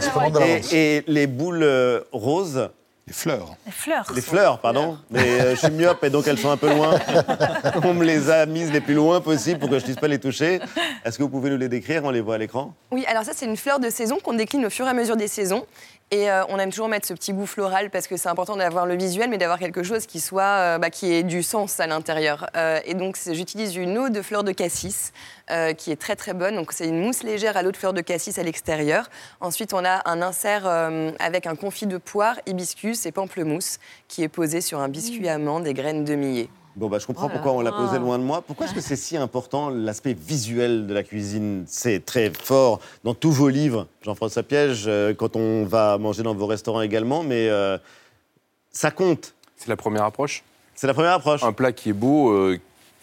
Et, 0.72 0.98
et 0.98 1.04
les 1.06 1.28
boules 1.28 2.04
roses, 2.12 2.70
Les 3.08 3.14
fleurs. 3.14 3.56
Les 3.68 3.72
fleurs. 3.72 4.12
les 4.16 4.22
fleurs, 4.22 4.60
pardon. 4.60 4.98
Mais 5.12 5.40
euh, 5.40 5.52
je 5.52 5.60
suis 5.60 5.70
myope 5.70 6.04
et 6.04 6.10
donc 6.10 6.26
elles 6.28 6.40
sont 6.40 6.50
un 6.50 6.58
peu 6.58 6.74
loin. 6.74 7.00
On 7.84 7.94
me 7.94 8.04
les 8.04 8.32
a 8.32 8.48
mises 8.48 8.72
les 8.72 8.82
plus 8.82 8.96
loin 8.96 9.22
possible 9.22 9.60
pour 9.60 9.70
que 9.70 9.78
je 9.78 9.84
puisse 9.84 9.96
pas 9.98 10.08
les 10.08 10.18
toucher. 10.18 10.60
Est-ce 11.06 11.20
que 11.20 11.22
vous 11.22 11.30
pouvez 11.30 11.52
nous 11.52 11.58
les 11.58 11.70
décrire? 11.70 12.04
On 12.04 12.10
les 12.10 12.22
voit 12.22 12.34
à 12.34 12.38
l'écran? 12.40 12.74
Oui, 12.90 13.06
alors 13.08 13.24
ça, 13.24 13.34
c'est 13.36 13.46
une 13.46 13.58
fleur 13.58 13.80
de 13.80 13.92
saison 13.92 14.18
qu'on 14.24 14.34
décline 14.34 14.66
au 14.66 14.72
fur 14.72 14.88
et 14.88 14.90
à 14.90 14.94
mesure 14.96 15.18
des 15.18 15.28
saisons. 15.28 15.68
Et 16.12 16.30
euh, 16.30 16.44
on 16.50 16.60
aime 16.60 16.70
toujours 16.70 16.88
mettre 16.88 17.08
ce 17.08 17.14
petit 17.14 17.34
goût 17.34 17.48
floral 17.48 17.90
parce 17.90 18.06
que 18.06 18.16
c'est 18.16 18.30
important 18.30 18.56
d'avoir 18.56 18.86
le 18.86 18.96
visuel, 18.96 19.30
mais 19.30 19.40
d'avoir 19.40 19.58
quelque 19.58 19.82
chose 19.82 20.06
qui 20.06 20.20
soit, 20.20 20.44
euh, 20.44 20.78
bah, 20.78 20.92
qui 20.92 21.12
ait 21.12 21.24
du 21.24 21.42
sens 21.42 21.80
à 21.80 21.88
l'intérieur. 21.88 22.48
Euh, 22.56 22.80
et 22.86 22.94
donc, 22.94 23.18
j'utilise 23.32 23.76
une 23.76 23.98
eau 23.98 24.10
de 24.10 24.22
fleur 24.22 24.44
de 24.44 24.52
cassis 24.52 25.12
qui 25.78 25.92
est 25.92 25.96
très 25.96 26.16
très 26.16 26.34
bonne. 26.34 26.56
Donc, 26.56 26.72
c'est 26.72 26.88
une 26.88 27.00
mousse 27.00 27.22
légère 27.22 27.56
à 27.56 27.62
l'eau 27.62 27.72
de 27.72 27.78
fleur 27.78 27.94
de 27.94 28.02
cassis 28.02 28.40
à 28.40 28.44
l'extérieur. 28.44 29.10
Ensuite, 29.42 29.74
on 29.74 29.86
a 29.86 30.02
un 30.10 30.24
insert 30.24 30.66
avec 31.20 31.46
un 31.46 31.56
confit 31.56 31.86
de 31.86 31.98
poire, 31.98 32.40
hibiscus 32.48 33.06
et 33.06 33.12
pamplemousse 33.12 33.78
qui 34.08 34.24
est 34.24 34.28
posé 34.28 34.60
sur 34.62 34.80
un 34.80 34.90
biscuit 34.90 35.30
amande 35.30 35.68
et 35.68 35.76
graines 35.76 36.04
de 36.04 36.16
millet. 36.16 36.50
Bon, 36.76 36.90
bah, 36.90 37.00
je 37.00 37.08
comprends 37.08 37.28
Oh 37.28 37.30
pourquoi 37.32 37.54
on 37.54 37.62
l'a 37.62 37.72
posé 37.72 37.98
loin 38.00 38.20
de 38.20 38.24
moi. 38.24 38.42
Pourquoi 38.42 38.66
est-ce 38.66 38.76
que 38.76 38.82
c'est 38.82 38.98
si 38.98 39.16
important, 39.16 39.70
l'aspect 39.70 40.14
visuel 40.14 40.88
de 40.88 40.94
la 40.94 41.04
cuisine? 41.04 41.64
C'est 41.68 42.06
très 42.06 42.32
fort 42.32 42.82
dans 43.06 43.14
tous 43.14 43.32
vos 43.32 43.48
livres, 43.48 43.88
Jean-François 44.02 44.44
Piège, 44.44 44.84
euh, 44.88 45.14
quand 45.14 45.38
on 45.38 45.64
va 45.66 45.98
manger 45.98 46.22
dans 46.24 46.36
vos 46.36 46.48
restaurants 46.48 46.82
également, 46.82 47.24
mais 47.24 47.48
euh, 47.50 47.78
ça 48.72 48.92
compte. 48.92 49.36
C'est 49.56 49.70
la 49.70 49.78
première 49.78 50.04
approche? 50.04 50.44
C'est 50.76 50.88
la 50.88 50.94
première 50.94 51.14
approche. 51.14 51.44
Un 51.44 51.54
plat 51.54 51.72
qui 51.72 51.92
est 51.92 51.94
beau, 51.94 52.32
euh, 52.32 52.60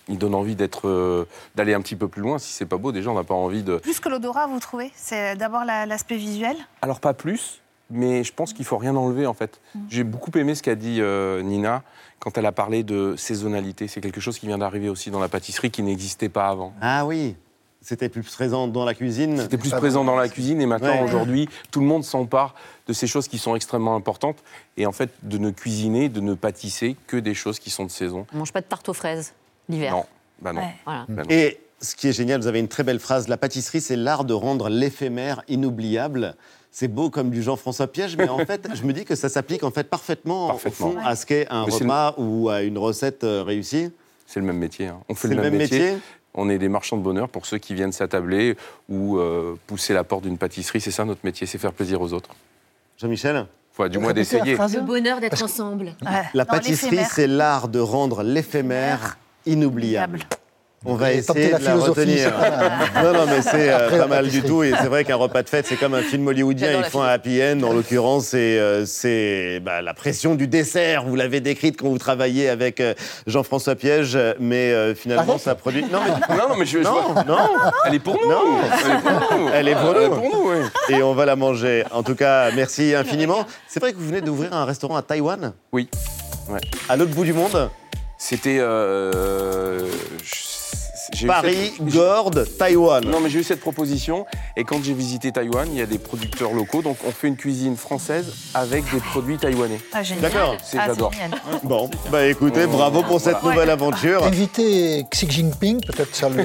il 0.08 0.18
donne 0.18 0.34
envie 0.34 0.54
d'être, 0.54 0.86
euh, 0.86 1.26
d'aller 1.54 1.72
un 1.72 1.80
petit 1.80 1.96
peu 1.96 2.08
plus 2.08 2.20
loin. 2.20 2.38
Si 2.38 2.52
c'est 2.52 2.66
pas 2.66 2.76
beau, 2.76 2.92
déjà, 2.92 3.10
on 3.10 3.14
n'a 3.14 3.24
pas 3.24 3.32
envie 3.32 3.62
de. 3.62 3.78
Plus 3.78 4.00
que 4.00 4.10
l'odorat, 4.10 4.48
vous 4.48 4.60
trouvez? 4.60 4.92
C'est 4.94 5.34
d'abord 5.36 5.64
la- 5.64 5.86
l'aspect 5.86 6.16
visuel? 6.16 6.56
Alors 6.82 7.00
pas 7.00 7.14
plus, 7.14 7.61
mais 7.92 8.24
je 8.24 8.32
pense 8.32 8.52
qu'il 8.52 8.64
faut 8.64 8.78
rien 8.78 8.96
enlever 8.96 9.26
en 9.26 9.34
fait. 9.34 9.60
J'ai 9.88 10.04
beaucoup 10.04 10.30
aimé 10.36 10.54
ce 10.54 10.62
qu'a 10.62 10.74
dit 10.74 10.98
euh, 11.00 11.42
Nina 11.42 11.82
quand 12.18 12.38
elle 12.38 12.46
a 12.46 12.52
parlé 12.52 12.82
de 12.82 13.14
saisonnalité. 13.16 13.88
C'est 13.88 14.00
quelque 14.00 14.20
chose 14.20 14.38
qui 14.38 14.46
vient 14.46 14.58
d'arriver 14.58 14.88
aussi 14.88 15.10
dans 15.10 15.20
la 15.20 15.28
pâtisserie 15.28 15.70
qui 15.70 15.82
n'existait 15.82 16.28
pas 16.28 16.48
avant. 16.48 16.72
Ah 16.80 17.04
oui, 17.04 17.34
c'était 17.80 18.08
plus 18.08 18.22
présent 18.22 18.68
dans 18.68 18.84
la 18.84 18.94
cuisine. 18.94 19.38
C'était 19.38 19.58
plus 19.58 19.70
présent 19.70 20.04
dans 20.04 20.16
la 20.16 20.28
cuisine 20.28 20.60
et 20.60 20.66
maintenant 20.66 20.92
Ouais. 20.92 21.02
aujourd'hui 21.02 21.48
tout 21.70 21.80
le 21.80 21.86
monde 21.86 22.04
s'empare 22.04 22.54
de 22.86 22.92
ces 22.92 23.06
choses 23.06 23.28
qui 23.28 23.38
sont 23.38 23.54
extrêmement 23.56 23.94
importantes 23.96 24.38
et 24.76 24.86
en 24.86 24.92
fait 24.92 25.10
de 25.22 25.38
ne 25.38 25.50
cuisiner, 25.50 26.08
de 26.08 26.20
ne 26.20 26.34
pâtisser 26.34 26.96
que 27.06 27.16
des 27.16 27.34
choses 27.34 27.58
qui 27.58 27.70
sont 27.70 27.84
de 27.84 27.90
saison. 27.90 28.26
On 28.34 28.38
mange 28.38 28.52
pas 28.52 28.60
de 28.60 28.66
tarte 28.66 28.88
aux 28.88 28.94
fraises 28.94 29.34
l'hiver. 29.68 29.92
Non, 29.92 30.04
bah 30.40 30.52
non. 30.52 30.60
Ouais. 30.60 30.74
Voilà. 30.84 31.04
Bah 31.08 31.22
non. 31.22 31.28
Et 31.30 31.60
ce 31.80 31.96
qui 31.96 32.06
est 32.06 32.12
génial, 32.12 32.40
vous 32.40 32.46
avez 32.46 32.60
une 32.60 32.68
très 32.68 32.84
belle 32.84 33.00
phrase 33.00 33.26
la 33.26 33.36
pâtisserie, 33.36 33.80
c'est 33.80 33.96
l'art 33.96 34.24
de 34.24 34.32
rendre 34.34 34.68
l'éphémère 34.68 35.42
inoubliable. 35.48 36.36
C'est 36.74 36.88
beau 36.88 37.10
comme 37.10 37.30
du 37.30 37.42
Jean-François 37.42 37.86
Piège, 37.86 38.16
mais 38.16 38.28
en 38.28 38.38
fait, 38.46 38.66
je 38.74 38.82
me 38.82 38.92
dis 38.92 39.04
que 39.04 39.14
ça 39.14 39.28
s'applique 39.28 39.62
en 39.62 39.70
fait 39.70 39.84
parfaitement, 39.84 40.48
Parfaitement. 40.48 40.88
au 40.88 40.92
fond, 40.92 40.98
à 41.04 41.14
ce 41.14 41.26
qu'est 41.26 41.46
un 41.50 41.66
Mais 41.66 42.12
ou 42.16 42.48
à 42.48 42.62
une 42.62 42.78
recette 42.78 43.24
euh, 43.24 43.42
réussie. 43.42 43.90
C'est 44.26 44.40
le 44.40 44.46
même 44.46 44.56
métier. 44.56 44.86
hein. 44.86 44.98
On 45.10 45.14
fait 45.14 45.28
le 45.28 45.36
même, 45.36 45.54
métier. 45.54 45.78
métier 45.78 45.98
On 46.34 46.48
est 46.48 46.56
des 46.58 46.70
marchands 46.70 46.96
de 46.96 47.02
bonheur 47.02 47.28
pour 47.28 47.44
ceux 47.44 47.58
qui 47.58 47.74
viennent 47.74 47.92
s'attabler 47.92 48.56
ou 48.88 49.18
euh, 49.18 49.54
pousser 49.66 49.92
la 49.92 50.02
porte 50.02 50.22
d'une 50.22 50.38
pâtisserie. 50.38 50.80
C'est 50.80 50.90
ça 50.90 51.04
notre 51.04 51.20
métier, 51.24 51.46
c'est 51.46 51.58
faire 51.58 51.74
plaisir 51.74 52.00
aux 52.00 52.14
autres. 52.14 52.30
Jean-Michel 52.96 53.46
Faut 53.74 53.86
du 53.88 53.98
moins 53.98 54.14
d'essayer. 54.14 54.56
Le 54.56 54.80
bonheur 54.80 55.20
d'être 55.20 55.42
ensemble. 55.42 55.94
La 56.32 56.46
pâtisserie, 56.46 57.04
c'est 57.10 57.26
l'art 57.26 57.68
de 57.68 57.80
rendre 57.80 58.22
l'éphémère 58.22 59.18
inoubliable. 59.44 60.20
On 60.84 60.94
va 60.94 61.12
essayer 61.12 61.50
la 61.50 61.58
de 61.58 61.64
la 61.64 61.70
philosophie, 61.70 62.00
retenir. 62.00 62.32
Non, 63.02 63.12
non, 63.12 63.26
mais 63.26 63.40
c'est 63.42 63.72
euh, 63.72 63.88
pas 63.88 63.96
la 63.98 64.06
mal 64.08 64.28
du 64.28 64.42
tout. 64.42 64.62
Et 64.64 64.72
c'est 64.80 64.88
vrai 64.88 65.04
qu'un 65.04 65.14
repas 65.16 65.42
de 65.44 65.48
fête, 65.48 65.66
c'est 65.68 65.76
comme 65.76 65.94
un 65.94 66.02
film 66.02 66.26
hollywoodien. 66.26 66.72
Ils 66.72 66.80
la 66.80 66.90
font 66.90 67.02
un 67.02 67.08
happy 67.08 67.40
end. 67.42 67.62
En 67.62 67.72
l'occurrence, 67.72 68.26
c'est 68.26 68.58
euh, 68.58 68.84
c'est, 68.84 69.60
bah, 69.60 69.80
la 69.80 69.94
pression 69.94 70.34
du 70.34 70.48
dessert. 70.48 71.04
Vous 71.04 71.14
l'avez 71.14 71.40
décrite 71.40 71.80
quand 71.80 71.88
vous 71.88 71.98
travaillez 71.98 72.48
avec 72.48 72.80
euh, 72.80 72.94
Jean-François 73.28 73.76
Piège. 73.76 74.18
Mais 74.40 74.72
euh, 74.72 74.94
finalement, 74.94 75.38
ça 75.38 75.54
produit. 75.54 75.84
Non, 75.84 76.00
mais 76.04 76.36
Non, 76.36 76.48
non, 76.48 76.56
mais 76.56 76.66
je, 76.66 76.78
je 76.78 76.82
non, 76.84 77.12
vois- 77.12 77.24
non. 77.24 77.38
Elle 77.86 77.94
est 77.94 77.98
pour 78.00 78.18
nous. 78.20 78.28
Non. 78.28 78.40
Elle 78.84 78.88
est 78.90 79.00
pour 79.02 79.38
nous. 79.38 79.48
Elle 79.54 79.68
est 79.68 79.74
pour 80.08 80.44
nous. 80.44 80.50
oui. 80.50 80.66
Et 80.96 81.02
on 81.02 81.14
va 81.14 81.26
la 81.26 81.36
manger. 81.36 81.84
En 81.92 82.02
tout 82.02 82.14
cas, 82.16 82.50
merci 82.56 82.94
infiniment. 82.94 83.46
C'est 83.68 83.78
vrai 83.80 83.92
que 83.92 83.98
vous 83.98 84.06
venez 84.06 84.20
d'ouvrir 84.20 84.52
un 84.52 84.64
restaurant 84.64 84.96
à 84.96 85.02
Taïwan, 85.02 85.52
Oui. 85.72 85.88
Ouais. 86.48 86.58
à 86.88 86.96
l'autre 86.96 87.12
bout 87.12 87.24
du 87.24 87.32
monde? 87.32 87.70
C'était. 88.18 88.58
euh, 88.60 89.86
je- 90.24 90.51
J'ai 91.14 91.24
eu 91.24 91.28
Paris, 91.28 91.72
cette- 91.76 91.86
Gordes, 91.94 92.46
Taïwan. 92.58 93.04
Non, 93.04 93.20
mais 93.20 93.28
j'ai 93.30 93.40
eu 93.40 93.44
cette 93.44 93.60
proposition. 93.60 94.24
Et 94.56 94.64
quand 94.64 94.82
j'ai 94.82 94.92
visité 94.94 95.32
Taïwan, 95.32 95.66
il 95.72 95.78
y 95.78 95.82
a 95.82 95.86
des 95.86 95.98
producteurs 95.98 96.52
locaux. 96.52 96.82
Donc, 96.82 96.98
on 97.06 97.10
fait 97.10 97.28
une 97.28 97.36
cuisine 97.36 97.76
française 97.76 98.32
avec 98.54 98.84
des 98.92 99.00
produits 99.00 99.38
taïwanais. 99.38 99.80
Ah, 99.92 100.02
génial. 100.02 100.30
D'accord. 100.30 100.56
C'est, 100.62 100.76
Ah, 100.78 100.82
c'est 100.86 100.90
j'adore. 100.92 101.12
génial. 101.12 101.30
Bon, 101.62 101.88
bah 102.10 102.26
écoutez, 102.26 102.66
bravo 102.66 103.02
pour 103.02 103.20
cette 103.20 103.42
nouvelle 103.42 103.70
aventure. 103.70 104.24
Inviter 104.24 105.04
Xi 105.10 105.30
Jinping, 105.30 105.80
peut-être 105.84 106.14
ça 106.14 106.28
le, 106.28 106.44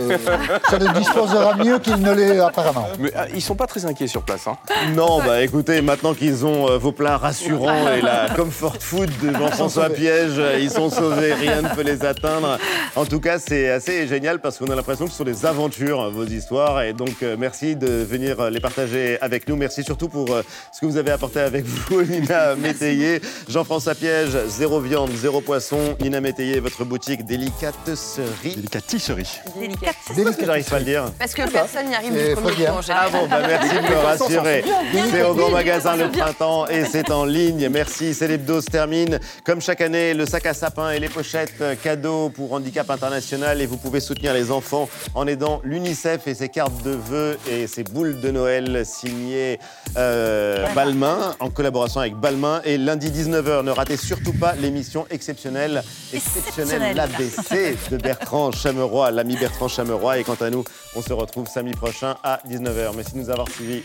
ça 0.70 0.78
le 0.78 0.88
disposera 1.00 1.56
mieux 1.56 1.80
qu'il 1.80 1.98
ne 1.98 2.12
l'est 2.14 2.40
apparemment. 2.40 2.88
Mais 3.00 3.12
ah, 3.16 3.26
ils 3.34 3.42
sont 3.42 3.56
pas 3.56 3.68
très 3.68 3.86
inquiets 3.86 4.08
sur 4.08 4.22
place. 4.22 4.48
Hein. 4.48 4.58
Non, 4.96 5.20
bah 5.20 5.42
écoutez, 5.42 5.82
maintenant 5.82 6.14
qu'ils 6.14 6.46
ont 6.46 6.70
euh, 6.70 6.78
vos 6.78 6.92
plats 6.92 7.18
rassurants 7.18 7.92
et 7.92 8.02
la 8.02 8.30
comfort 8.36 8.78
food 8.80 9.10
de 9.22 9.32
Jean-François 9.34 9.90
Piège, 9.90 10.34
euh, 10.38 10.60
ils 10.60 10.70
sont 10.70 10.90
sauvés, 10.90 11.34
rien 11.34 11.62
ne 11.64 11.70
peut 11.70 11.82
les 11.82 12.06
atteindre. 12.06 12.58
En 12.96 13.06
tout 13.06 13.20
cas, 13.20 13.40
c'est 13.40 13.70
assez 13.70 14.08
génial 14.08 14.40
parce 14.40 14.58
qu'on 14.58 14.68
a 14.70 14.76
l'impression 14.76 15.06
que 15.06 15.12
ce 15.12 15.18
sont 15.18 15.24
des 15.24 15.46
aventures, 15.46 16.12
vos 16.12 16.26
histoires. 16.26 16.84
Et 16.84 16.94
donc, 16.94 17.24
euh, 17.24 17.36
merci 17.40 17.76
de 17.76 17.97
venir 18.04 18.40
euh, 18.40 18.50
les 18.50 18.60
partager 18.60 19.20
avec 19.22 19.48
nous. 19.48 19.56
Merci 19.56 19.84
surtout 19.84 20.10
pour 20.10 20.32
euh, 20.34 20.42
ce 20.74 20.82
que 20.82 20.86
vous 20.86 20.98
avez 20.98 21.12
apporté 21.12 21.40
avec 21.40 21.66
vous, 21.90 22.02
Nina 22.04 22.56
Métayer. 22.56 23.22
Jean-François 23.48 23.96
Piège, 23.96 24.38
zéro 24.48 24.80
viande, 24.80 25.12
zéro 25.16 25.42
poisson. 25.42 25.96
Nina 26.02 26.22
Métayer, 26.22 26.60
votre 26.60 26.84
boutique 26.86 27.26
Délicaterie. 27.26 28.56
Délicatisserie. 28.56 29.40
Délicat. 29.60 29.92
Pourquoi 30.06 30.32
j'arrive 30.46 30.70
pas 30.70 30.76
à 30.76 30.80
le 30.80 30.86
dire 30.86 31.06
Parce 31.20 31.34
que 31.34 31.50
personne 31.50 31.88
n'y 31.88 31.96
arrive 31.96 32.14
du 32.14 32.36
premier 32.36 32.66
coup 32.66 32.72
en 32.74 32.82
général. 32.82 33.10
Ah 33.14 33.18
bon, 33.18 33.28
bah 33.28 33.40
merci 33.48 33.76
de 33.76 33.82
me 33.82 33.98
rassurer. 33.98 34.64
C'est 35.12 35.24
au 35.24 35.34
grand 35.34 35.50
magasin 35.50 35.96
le 35.96 36.10
printemps 36.10 36.68
et 36.68 36.86
c'est 36.86 37.12
en 37.12 37.26
ligne. 37.26 37.70
Merci, 37.70 38.14
c'est 38.14 38.28
l'hebdo 38.28 38.62
se 38.62 38.68
termine. 38.68 39.20
Comme 39.44 39.62
chaque 39.62 39.82
année, 39.82 40.14
le 40.14 40.26
sac 40.26 40.46
à 40.46 40.54
sapin 40.54 40.92
et 40.92 41.00
les 41.00 41.10
pochettes 41.10 41.54
euh, 41.62 41.76
cadeaux 41.76 42.30
pour 42.30 42.54
Handicap 42.54 42.90
International. 42.90 43.62
Et 43.62 43.66
vous 43.66 43.78
pouvez 43.78 44.00
soutenir 44.00 44.34
les 44.34 44.52
enfants 44.52 44.90
en 45.16 45.28
aidant 45.28 45.62
l'UNICEF 45.64 46.28
et 46.28 46.34
ses 46.34 46.50
cartes 46.50 46.84
de 46.84 46.92
vœux 46.92 47.38
et 47.50 47.68
ses 47.68 47.84
boules 47.92 48.20
de 48.20 48.32
Noël 48.32 48.86
signées 48.86 49.60
euh, 49.98 50.66
Balmain, 50.74 51.36
en 51.40 51.50
collaboration 51.50 52.00
avec 52.02 52.16
Balmain. 52.16 52.62
Et 52.66 52.78
lundi 52.78 53.10
19h, 53.10 53.64
ne 53.64 53.72
ratez 53.72 53.98
surtout 53.98 54.34
pas 54.34 54.56
l'émission 54.56 55.06
exceptionnelle, 55.10 55.84
exceptionnelle 56.14 56.94
Exceptionnelle. 56.94 56.96
l'ABC 56.96 57.90
de 57.92 57.98
Bertrand 57.98 58.52
Chameroy, 58.52 59.12
l'ami 59.12 59.38
Bertrand 59.38 59.68
Chameroy. 59.68 60.20
Et 60.20 60.24
quant 60.24 60.38
à 60.40 60.50
nous, 60.50 60.64
on 60.96 61.02
se 61.02 61.14
retrouve 61.14 61.48
samedi 61.48 61.74
prochain 61.76 62.16
à 62.24 62.40
19h. 62.48 62.92
Merci 62.96 63.14
de 63.14 63.20
nous 63.20 63.30
avoir 63.30 63.50
suivis. 63.50 63.84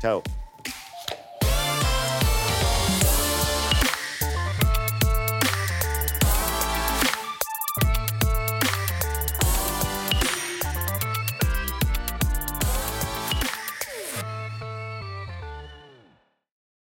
Ciao. 0.00 0.22